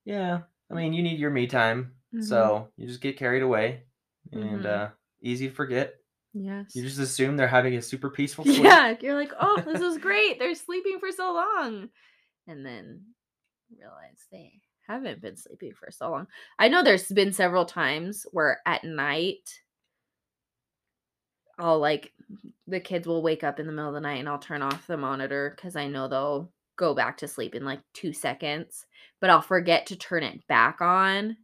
Yeah, 0.04 0.44
I 0.70 0.74
mean, 0.74 0.92
you 0.92 1.02
need 1.02 1.18
your 1.18 1.30
me 1.30 1.46
time, 1.46 1.96
Mhm. 2.12 2.56
so 2.58 2.72
you 2.76 2.86
just 2.86 3.00
get 3.00 3.16
carried 3.18 3.42
away, 3.42 3.85
and 4.32 4.64
Mhm. 4.64 4.66
uh, 4.66 4.90
easy 5.22 5.48
to 5.48 5.54
forget. 5.54 5.94
yes. 6.34 6.74
You 6.76 6.82
just 6.82 6.98
assume 6.98 7.36
they're 7.36 7.48
having 7.48 7.74
a 7.76 7.82
super 7.82 8.10
peaceful 8.10 8.44
sleep. 8.44 8.62
Yeah, 8.64 8.94
you're 9.00 9.14
like, 9.14 9.32
oh, 9.40 9.62
this 9.64 9.80
is 9.80 9.98
great. 10.08 10.38
They're 10.38 10.54
sleeping 10.54 10.98
for 11.00 11.10
so 11.12 11.32
long. 11.32 11.88
And 12.46 12.64
then 12.64 13.02
realize 13.76 14.26
they 14.30 14.52
haven't 14.86 15.20
been 15.22 15.36
sleeping 15.36 15.72
for 15.74 15.90
so 15.90 16.10
long. 16.10 16.26
I 16.58 16.68
know 16.68 16.82
there's 16.82 17.10
been 17.10 17.32
several 17.32 17.64
times 17.64 18.24
where 18.32 18.60
at 18.66 18.84
night 18.84 19.60
I'll 21.58 21.78
like 21.78 22.12
the 22.66 22.80
kids 22.80 23.06
will 23.06 23.22
wake 23.22 23.42
up 23.44 23.58
in 23.58 23.66
the 23.66 23.72
middle 23.72 23.88
of 23.88 23.94
the 23.94 24.00
night 24.00 24.18
and 24.20 24.28
I'll 24.28 24.38
turn 24.38 24.62
off 24.62 24.86
the 24.86 24.96
monitor 24.96 25.54
because 25.56 25.74
I 25.76 25.86
know 25.88 26.06
they'll 26.06 26.52
go 26.76 26.94
back 26.94 27.16
to 27.18 27.28
sleep 27.28 27.54
in 27.54 27.64
like 27.64 27.80
two 27.94 28.12
seconds, 28.12 28.84
but 29.20 29.30
I'll 29.30 29.40
forget 29.42 29.86
to 29.86 29.96
turn 29.96 30.22
it 30.22 30.46
back 30.48 30.80
on 30.82 31.36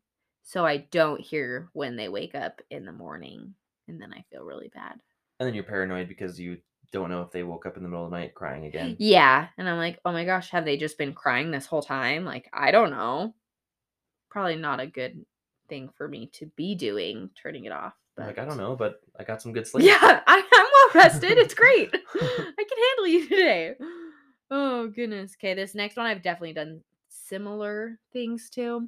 so 0.43 0.67
I 0.67 0.79
don't 0.91 1.21
hear 1.21 1.69
when 1.73 1.97
they 1.97 2.09
wake 2.09 2.35
up 2.35 2.61
in 2.71 2.85
the 2.85 2.93
morning. 2.93 3.55
And 3.89 4.01
then 4.01 4.13
I 4.13 4.25
feel 4.31 4.45
really 4.45 4.71
bad. 4.75 5.01
And 5.39 5.47
then 5.47 5.55
you're 5.55 5.65
paranoid 5.65 6.09
because 6.09 6.39
you 6.39 6.59
don't 6.93 7.11
know 7.11 7.23
if 7.23 7.31
they 7.31 7.43
woke 7.43 7.67
up 7.67 7.77
in 7.77 7.83
the 7.83 7.89
middle 7.89 8.05
of 8.05 8.11
the 8.11 8.17
night 8.17 8.35
crying 8.35 8.67
again. 8.67 8.97
Yeah. 8.99 9.49
And 9.59 9.69
I'm 9.69 9.79
like, 9.79 9.99
oh 10.05 10.13
my 10.13 10.25
gosh, 10.25 10.51
have 10.51 10.65
they 10.65 10.77
just 10.77 10.99
been 10.99 11.15
crying 11.15 11.51
this 11.51 11.67
whole 11.67 11.83
time? 11.83 12.25
Like, 12.25 12.49
I 12.53 12.71
don't 12.71 12.91
know. 12.91 13.35
Probably 14.31 14.57
not 14.57 14.81
a 14.81 14.87
good 14.87 15.25
thing 15.69 15.91
for 15.97 16.07
me 16.07 16.31
to 16.35 16.47
be 16.57 16.75
doing, 16.75 17.31
turning 17.41 17.65
it 17.65 17.73
off. 17.73 17.95
But 18.17 18.27
Like 18.27 18.39
I 18.39 18.45
don't 18.45 18.59
know, 18.59 18.77
but 18.77 19.01
I 19.19 19.25
got 19.25 19.41
some 19.41 19.53
good 19.53 19.67
sleep. 19.69 19.87
Yeah, 19.87 19.99
I, 20.01 20.21
I'm 20.27 20.45
well 20.93 21.03
rested. 21.03 21.39
It's 21.39 21.55
great. 21.55 21.91
I 22.15 22.65
can 22.69 22.79
handle 22.89 23.07
you 23.07 23.29
today. 23.29 23.75
Oh, 24.51 24.89
goodness. 24.89 25.35
Okay, 25.39 25.55
this 25.55 25.75
next 25.75 25.97
one 25.97 26.07
I've 26.07 26.23
definitely 26.23 26.53
done 26.53 26.83
similar 27.09 27.99
things 28.13 28.51
to. 28.51 28.87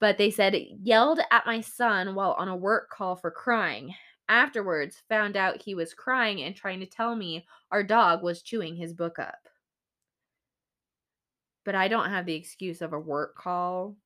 But 0.00 0.18
they 0.18 0.30
said, 0.32 0.54
yelled 0.56 1.20
at 1.30 1.46
my 1.46 1.60
son 1.60 2.16
while 2.16 2.32
on 2.32 2.48
a 2.48 2.56
work 2.56 2.90
call 2.90 3.14
for 3.14 3.30
crying. 3.30 3.94
Afterwards, 4.28 4.98
found 5.08 5.36
out 5.36 5.62
he 5.62 5.76
was 5.76 5.94
crying 5.94 6.42
and 6.42 6.56
trying 6.56 6.80
to 6.80 6.86
tell 6.86 7.14
me 7.14 7.46
our 7.70 7.84
dog 7.84 8.22
was 8.22 8.42
chewing 8.42 8.74
his 8.76 8.92
book 8.94 9.20
up. 9.20 9.48
But 11.64 11.74
I 11.74 11.88
don't 11.88 12.10
have 12.10 12.26
the 12.26 12.34
excuse 12.34 12.82
of 12.82 12.92
a 12.92 13.00
work 13.00 13.34
call. 13.34 13.96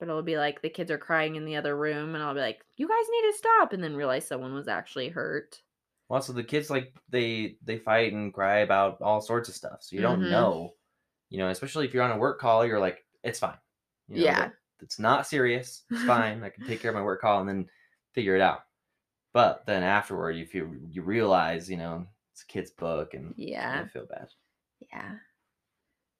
But 0.00 0.08
it'll 0.08 0.22
be 0.24 0.36
like 0.36 0.62
the 0.62 0.68
kids 0.68 0.90
are 0.90 0.98
crying 0.98 1.36
in 1.36 1.44
the 1.44 1.54
other 1.54 1.76
room, 1.76 2.16
and 2.16 2.24
I'll 2.24 2.34
be 2.34 2.40
like, 2.40 2.66
"You 2.76 2.88
guys 2.88 3.08
need 3.08 3.30
to 3.30 3.38
stop," 3.38 3.72
and 3.72 3.84
then 3.84 3.94
realize 3.94 4.26
someone 4.26 4.52
was 4.52 4.66
actually 4.66 5.10
hurt. 5.10 5.62
Well, 6.08 6.22
so 6.22 6.32
the 6.32 6.42
kids 6.44 6.70
like 6.70 6.94
they 7.08 7.58
they 7.62 7.78
fight 7.78 8.12
and 8.12 8.34
cry 8.34 8.58
about 8.58 9.00
all 9.00 9.20
sorts 9.20 9.48
of 9.48 9.54
stuff, 9.54 9.82
so 9.82 9.94
you 9.96 10.02
don't 10.02 10.28
Mhm. 10.28 10.28
know. 10.28 10.76
You 11.30 11.38
know, 11.38 11.48
especially 11.50 11.86
if 11.86 11.94
you're 11.94 12.02
on 12.04 12.10
a 12.12 12.18
work 12.18 12.40
call, 12.40 12.66
you're 12.66 12.80
like, 12.80 13.06
it's 13.22 13.38
fine. 13.40 13.58
You 14.08 14.18
know, 14.18 14.30
Yeah. 14.30 14.52
It's 14.82 14.98
not 14.98 15.26
serious. 15.26 15.82
It's 15.90 16.02
fine. 16.06 16.42
I 16.42 16.50
can 16.50 16.66
take 16.66 16.80
care 16.80 16.90
of 16.90 16.96
my 16.96 17.02
work 17.02 17.20
call 17.20 17.40
and 17.40 17.48
then 17.48 17.68
figure 18.14 18.36
it 18.36 18.42
out. 18.42 18.64
But 19.32 19.64
then 19.66 19.82
afterward, 19.82 20.32
you 20.32 20.46
feel 20.46 20.68
you 20.90 21.02
realize, 21.02 21.70
you 21.70 21.76
know, 21.76 22.06
it's 22.32 22.42
a 22.42 22.46
kid's 22.46 22.70
book, 22.70 23.14
and 23.14 23.32
Yeah. 23.36 23.82
I 23.84 23.88
feel 23.88 24.06
bad. 24.06 24.28
Yeah. 24.92 25.16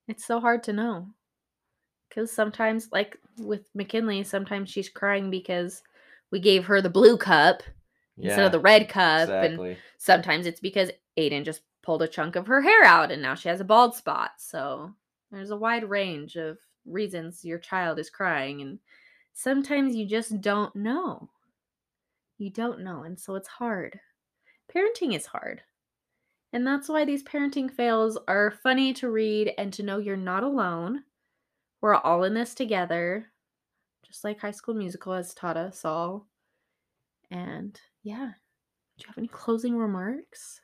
It's 0.06 0.24
so 0.24 0.40
hard 0.40 0.62
to 0.64 0.72
know. 0.72 1.08
Because 2.08 2.32
sometimes, 2.32 2.88
like 2.92 3.18
with 3.38 3.68
McKinley, 3.74 4.24
sometimes 4.24 4.68
she's 4.70 4.88
crying 4.88 5.30
because 5.30 5.82
we 6.30 6.40
gave 6.40 6.64
her 6.64 6.80
the 6.80 6.90
blue 6.90 7.16
cup 7.16 7.62
instead 8.18 8.44
of 8.44 8.52
the 8.52 8.60
red 8.60 8.88
cup. 8.88 9.28
And 9.28 9.76
sometimes 9.98 10.46
it's 10.46 10.60
because 10.60 10.90
Aiden 11.16 11.44
just 11.44 11.62
pulled 11.82 12.02
a 12.02 12.08
chunk 12.08 12.36
of 12.36 12.46
her 12.48 12.60
hair 12.60 12.84
out 12.84 13.10
and 13.10 13.22
now 13.22 13.34
she 13.34 13.48
has 13.48 13.60
a 13.60 13.64
bald 13.64 13.94
spot. 13.94 14.32
So 14.38 14.92
there's 15.30 15.50
a 15.50 15.56
wide 15.56 15.88
range 15.88 16.36
of 16.36 16.58
reasons 16.86 17.44
your 17.44 17.58
child 17.58 17.98
is 17.98 18.10
crying. 18.10 18.62
And 18.62 18.78
sometimes 19.32 19.94
you 19.94 20.06
just 20.06 20.40
don't 20.40 20.74
know. 20.74 21.30
You 22.38 22.50
don't 22.50 22.80
know. 22.80 23.02
And 23.02 23.18
so 23.18 23.34
it's 23.34 23.48
hard. 23.48 24.00
Parenting 24.74 25.14
is 25.14 25.26
hard. 25.26 25.62
And 26.52 26.66
that's 26.66 26.88
why 26.88 27.04
these 27.04 27.22
parenting 27.22 27.70
fails 27.70 28.18
are 28.26 28.50
funny 28.62 28.92
to 28.94 29.10
read 29.10 29.52
and 29.56 29.72
to 29.74 29.82
know 29.82 29.98
you're 29.98 30.16
not 30.16 30.42
alone. 30.42 31.04
We're 31.80 31.94
all 31.94 32.24
in 32.24 32.34
this 32.34 32.54
together, 32.54 33.26
just 34.06 34.24
like 34.24 34.40
High 34.40 34.50
School 34.50 34.74
Musical 34.74 35.14
has 35.14 35.32
taught 35.32 35.56
us 35.56 35.84
all. 35.84 36.26
And 37.30 37.80
yeah, 38.02 38.32
do 38.98 39.02
you 39.02 39.06
have 39.06 39.18
any 39.18 39.28
closing 39.28 39.76
remarks? 39.76 40.60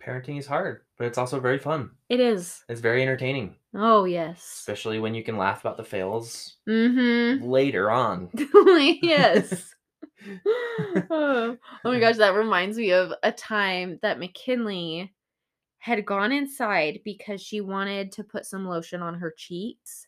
Parenting 0.00 0.38
is 0.38 0.46
hard, 0.46 0.82
but 0.96 1.06
it's 1.06 1.18
also 1.18 1.40
very 1.40 1.58
fun. 1.58 1.90
It 2.08 2.20
is. 2.20 2.64
It's 2.68 2.80
very 2.80 3.02
entertaining, 3.02 3.56
Oh, 3.74 4.04
yes. 4.04 4.42
especially 4.58 4.98
when 4.98 5.14
you 5.14 5.22
can 5.22 5.36
laugh 5.36 5.60
about 5.60 5.76
the 5.76 5.84
fails 5.84 6.56
Mm 6.68 7.40
later 7.42 7.90
on. 7.90 8.30
yes. 9.02 9.74
oh, 11.10 11.56
oh 11.84 11.92
my 11.92 12.00
gosh, 12.00 12.16
that 12.16 12.34
reminds 12.34 12.76
me 12.76 12.92
of 12.92 13.12
a 13.22 13.32
time 13.32 13.98
that 14.02 14.18
McKinley 14.18 15.14
had 15.78 16.04
gone 16.04 16.30
inside 16.30 17.00
because 17.04 17.40
she 17.40 17.60
wanted 17.60 18.12
to 18.12 18.24
put 18.24 18.44
some 18.44 18.66
lotion 18.66 19.02
on 19.02 19.14
her 19.14 19.32
cheeks. 19.36 20.06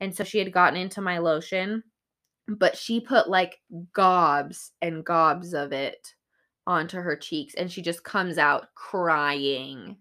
And 0.00 0.14
so 0.14 0.24
she 0.24 0.38
had 0.38 0.52
gotten 0.52 0.78
into 0.78 1.00
my 1.00 1.18
lotion, 1.18 1.82
but 2.48 2.76
she 2.76 3.00
put 3.00 3.28
like 3.28 3.60
gobs 3.92 4.72
and 4.80 5.04
gobs 5.04 5.52
of 5.52 5.72
it 5.72 6.14
onto 6.66 6.98
her 6.98 7.16
cheeks 7.16 7.54
and 7.54 7.70
she 7.70 7.82
just 7.82 8.04
comes 8.04 8.38
out 8.38 8.68
crying. 8.74 9.96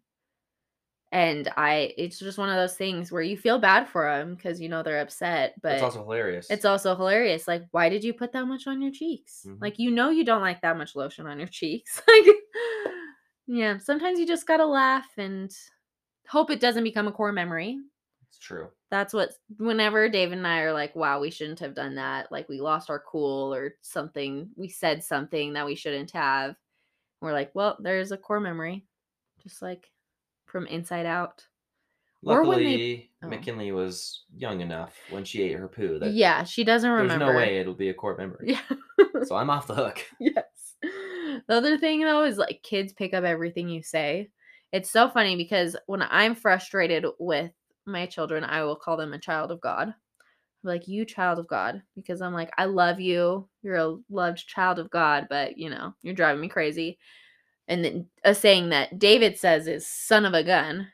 And 1.12 1.52
I 1.58 1.94
it's 1.98 2.20
just 2.20 2.38
one 2.38 2.50
of 2.50 2.56
those 2.56 2.76
things 2.78 3.12
where 3.12 3.24
you 3.24 3.36
feel 3.36 3.58
bad 3.58 3.90
for 3.90 4.06
them 4.06 4.36
because 4.36 4.62
you 4.62 4.70
know 4.70 4.84
they're 4.84 5.02
upset, 5.02 5.56
but 5.64 5.74
it's 5.74 5.84
also 5.84 6.04
hilarious. 6.04 6.48
it's 6.52 6.66
also 6.66 6.96
hilarious. 6.96 7.48
Like, 7.48 7.64
why 7.72 7.90
did 7.90 8.04
you 8.04 8.14
put 8.14 8.32
that 8.34 8.46
much 8.46 8.68
on 8.68 8.80
your 8.82 8.92
cheeks? 8.92 9.44
Mhm. 9.48 9.58
Like, 9.60 9.80
you 9.80 9.90
know, 9.90 10.12
you 10.12 10.24
don't 10.24 10.42
like 10.42 10.62
that 10.62 10.78
much 10.78 10.96
lotion 10.96 11.26
on 11.26 11.40
your 11.40 11.48
cheeks. 11.48 12.02
Like, 12.08 12.26
yeah, 13.48 13.78
sometimes 13.80 14.20
you 14.20 14.28
just 14.28 14.46
gotta 14.46 14.66
laugh 14.66 15.08
and 15.18 15.52
hope 16.28 16.52
it 16.52 16.60
doesn't 16.60 16.84
become 16.84 17.08
a 17.08 17.12
core 17.12 17.32
memory. 17.32 17.80
It's 18.28 18.38
true. 18.38 18.70
That's 18.92 19.12
what 19.12 19.32
whenever 19.58 20.08
David 20.10 20.38
and 20.38 20.46
I 20.46 20.60
are 20.62 20.74
like, 20.74 20.96
wow, 20.96 21.20
we 21.20 21.32
shouldn't 21.32 21.60
have 21.62 21.74
done 21.74 21.96
that. 21.96 22.32
Like 22.32 22.48
we 22.48 22.62
lost 22.62 22.92
our 22.92 23.00
cool 23.00 23.52
or 23.54 23.76
something. 23.82 24.50
We 24.56 24.70
said 24.70 25.04
something 25.04 25.54
that 25.54 25.66
we 25.66 25.74
shouldn't 25.74 26.12
have. 26.12 26.56
We're 27.22 27.34
like, 27.34 27.50
well, 27.56 27.78
there's 27.80 28.12
a 28.12 28.18
core 28.18 28.40
memory. 28.40 28.86
Just 29.42 29.64
like 29.64 29.90
from 30.50 30.66
inside 30.68 31.06
out. 31.06 31.44
When 32.22 32.42
they- 32.42 32.48
Luckily, 32.48 33.12
oh. 33.24 33.30
McKinley 33.30 33.72
was 33.72 34.24
young 34.36 34.62
enough 34.62 34.98
when 35.10 35.24
she 35.24 35.44
ate 35.44 35.54
her 35.58 35.70
poo 35.70 36.00
that 36.00 36.12
yeah, 36.12 36.44
she 36.44 36.64
doesn't 36.64 36.90
remember. 36.90 37.26
there's 37.26 37.34
no 37.34 37.38
way 37.38 37.60
it'll 37.60 37.74
be 37.74 37.90
a 37.90 37.94
core 37.94 38.18
memory. 38.18 38.54
Yeah. 38.54 39.24
So 39.26 39.36
I'm 39.36 39.50
off 39.50 39.68
the 39.68 39.76
hook. 39.76 40.00
yes. 40.20 40.44
The 40.82 41.56
other 41.56 41.78
thing 41.78 42.02
though 42.02 42.24
is 42.24 42.38
like 42.38 42.62
kids 42.64 42.94
pick 42.94 43.14
up 43.14 43.24
everything 43.24 43.70
you 43.70 43.84
say. 43.84 44.30
It's 44.72 44.90
so 44.90 45.10
funny 45.10 45.36
because 45.36 45.76
when 45.88 46.02
I'm 46.02 46.36
frustrated 46.36 47.06
with 47.20 47.52
my 47.86 48.06
children, 48.06 48.44
I 48.44 48.64
will 48.64 48.76
call 48.76 48.98
them 48.98 49.14
a 49.14 49.20
child 49.20 49.52
of 49.52 49.62
God. 49.62 49.88
I'm 49.88 49.94
like, 50.64 50.88
you 50.88 51.06
child 51.06 51.40
of 51.40 51.48
God, 51.48 51.82
because 51.96 52.22
I'm 52.22 52.34
like, 52.34 52.52
I 52.58 52.66
love 52.66 53.00
you. 53.00 53.48
You're 53.64 53.78
a 53.78 53.96
loved 54.10 54.46
child 54.46 54.78
of 54.78 54.90
God, 54.90 55.28
but 55.30 55.58
you 55.58 55.70
know, 55.70 55.94
you're 56.02 56.14
driving 56.14 56.42
me 56.42 56.50
crazy. 56.50 57.00
And 57.70 57.86
then 57.86 58.08
a 58.26 58.34
saying 58.36 58.70
that 58.70 59.00
David 59.00 59.38
says 59.38 59.68
is 59.68 59.88
son 59.88 60.26
of 60.26 60.34
a 60.34 60.44
gun, 60.44 60.88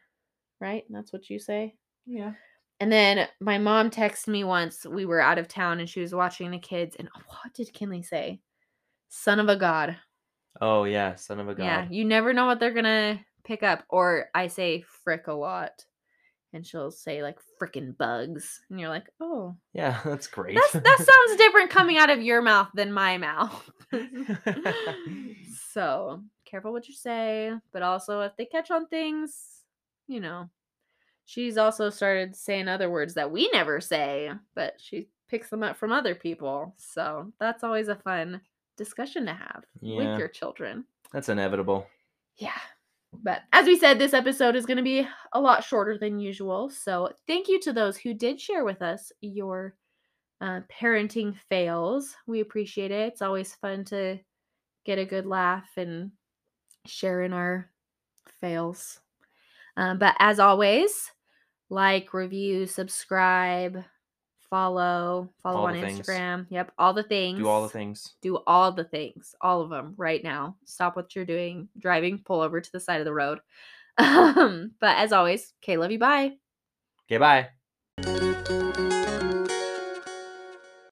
right? 0.59 0.83
That's 0.89 1.11
what 1.13 1.29
you 1.29 1.39
say. 1.39 1.75
Yeah. 2.05 2.33
And 2.81 2.91
then 2.91 3.27
my 3.39 3.57
mom 3.57 3.89
texted 3.89 4.27
me 4.27 4.43
once. 4.43 4.85
We 4.85 5.05
were 5.05 5.21
out 5.21 5.37
of 5.37 5.47
town 5.47 5.79
and 5.79 5.89
she 5.89 6.01
was 6.01 6.13
watching 6.13 6.51
the 6.51 6.59
kids. 6.59 6.97
And 6.99 7.07
what 7.27 7.53
did 7.53 7.73
Kinley 7.73 8.03
say? 8.03 8.41
Son 9.07 9.39
of 9.39 9.47
a 9.47 9.55
God. 9.55 9.95
Oh 10.59 10.83
yeah, 10.83 11.15
son 11.15 11.39
of 11.39 11.47
a 11.47 11.55
god. 11.55 11.63
Yeah, 11.63 11.87
you 11.89 12.05
never 12.05 12.33
know 12.33 12.45
what 12.45 12.59
they're 12.59 12.73
gonna 12.73 13.19
pick 13.45 13.63
up. 13.63 13.85
Or 13.89 14.27
I 14.35 14.47
say 14.47 14.83
frick 15.03 15.27
a 15.27 15.33
lot, 15.33 15.85
and 16.53 16.65
she'll 16.65 16.91
say 16.91 17.23
like 17.23 17.39
frickin' 17.61 17.97
bugs, 17.97 18.61
and 18.69 18.79
you're 18.79 18.89
like, 18.89 19.07
oh, 19.21 19.55
Yeah, 19.73 19.99
that's 20.05 20.27
great. 20.27 20.55
that's 20.55 20.73
that 20.73 20.97
sounds 20.97 21.37
different 21.37 21.71
coming 21.71 21.97
out 21.97 22.09
of 22.09 22.21
your 22.21 22.41
mouth 22.41 22.69
than 22.73 22.91
my 22.93 23.17
mouth. 23.17 23.69
so 25.71 26.21
careful 26.55 26.71
what 26.71 26.87
you 26.87 26.93
say, 26.93 27.51
but 27.73 27.81
also 27.81 28.21
if 28.21 28.31
they 28.37 28.45
catch 28.45 28.71
on 28.71 28.87
things, 28.87 29.63
you 30.07 30.21
know. 30.21 30.49
She's 31.25 31.57
also 31.57 31.89
started 31.89 32.33
saying 32.33 32.69
other 32.69 32.89
words 32.89 33.13
that 33.15 33.29
we 33.29 33.49
never 33.51 33.81
say, 33.81 34.31
but 34.55 34.75
she 34.77 35.09
picks 35.27 35.49
them 35.49 35.63
up 35.63 35.75
from 35.75 35.91
other 35.91 36.15
people. 36.15 36.73
So 36.77 37.33
that's 37.41 37.61
always 37.65 37.89
a 37.89 37.95
fun 37.97 38.39
discussion 38.77 39.25
to 39.25 39.33
have 39.33 39.65
Yeah. 39.81 39.97
with 39.97 40.19
your 40.19 40.29
children. 40.29 40.85
That's 41.11 41.27
inevitable. 41.27 41.87
Yeah. 42.37 42.57
But 43.11 43.41
as 43.51 43.65
we 43.65 43.77
said, 43.77 43.99
this 43.99 44.13
episode 44.13 44.55
is 44.55 44.65
going 44.65 44.77
to 44.77 44.83
be 44.83 45.05
a 45.33 45.41
lot 45.41 45.61
shorter 45.65 45.97
than 45.97 46.19
usual. 46.21 46.69
So 46.69 47.11
thank 47.27 47.49
you 47.49 47.59
to 47.61 47.73
those 47.73 47.97
who 47.97 48.13
did 48.13 48.39
share 48.39 48.63
with 48.63 48.81
us 48.81 49.11
your 49.19 49.75
uh, 50.39 50.61
parenting 50.71 51.35
fails. 51.49 52.15
We 52.27 52.39
appreciate 52.39 52.91
it. 52.91 53.11
It's 53.11 53.21
always 53.21 53.55
fun 53.55 53.83
to 53.85 54.19
get 54.85 54.99
a 54.99 55.05
good 55.05 55.25
laugh 55.25 55.67
and 55.75 56.11
share 56.85 57.21
in 57.23 57.33
our 57.33 57.69
fails. 58.39 58.99
Um, 59.77 59.99
but 59.99 60.15
as 60.19 60.39
always, 60.39 61.11
like, 61.69 62.13
review, 62.13 62.65
subscribe, 62.65 63.83
follow, 64.49 65.29
follow 65.41 65.59
All 65.59 65.67
on 65.67 65.73
things. 65.73 65.99
Instagram. 65.99 66.45
Yep, 66.49 66.71
all 66.77 66.93
the 66.93 67.03
things 67.03 67.39
Do 67.39 67.47
all 67.47 67.63
the 67.63 67.69
things. 67.69 68.13
do 68.21 68.37
all 68.47 68.71
the 68.71 68.83
things, 68.83 69.35
all 69.41 69.61
of 69.61 69.69
them 69.69 69.93
right 69.97 70.23
now. 70.23 70.55
Stop 70.65 70.95
what 70.95 71.15
you're 71.15 71.25
doing, 71.25 71.67
driving, 71.79 72.21
pull 72.23 72.41
over 72.41 72.61
to 72.61 72.71
the 72.71 72.79
side 72.79 73.01
of 73.01 73.05
the 73.05 73.13
road. 73.13 73.39
Um, 73.97 74.71
but 74.79 74.97
as 74.97 75.11
always, 75.11 75.53
okay, 75.63 75.77
love 75.77 75.91
you. 75.91 75.99
Bye. 75.99 76.33
Okay, 77.07 77.17
bye. 77.17 77.49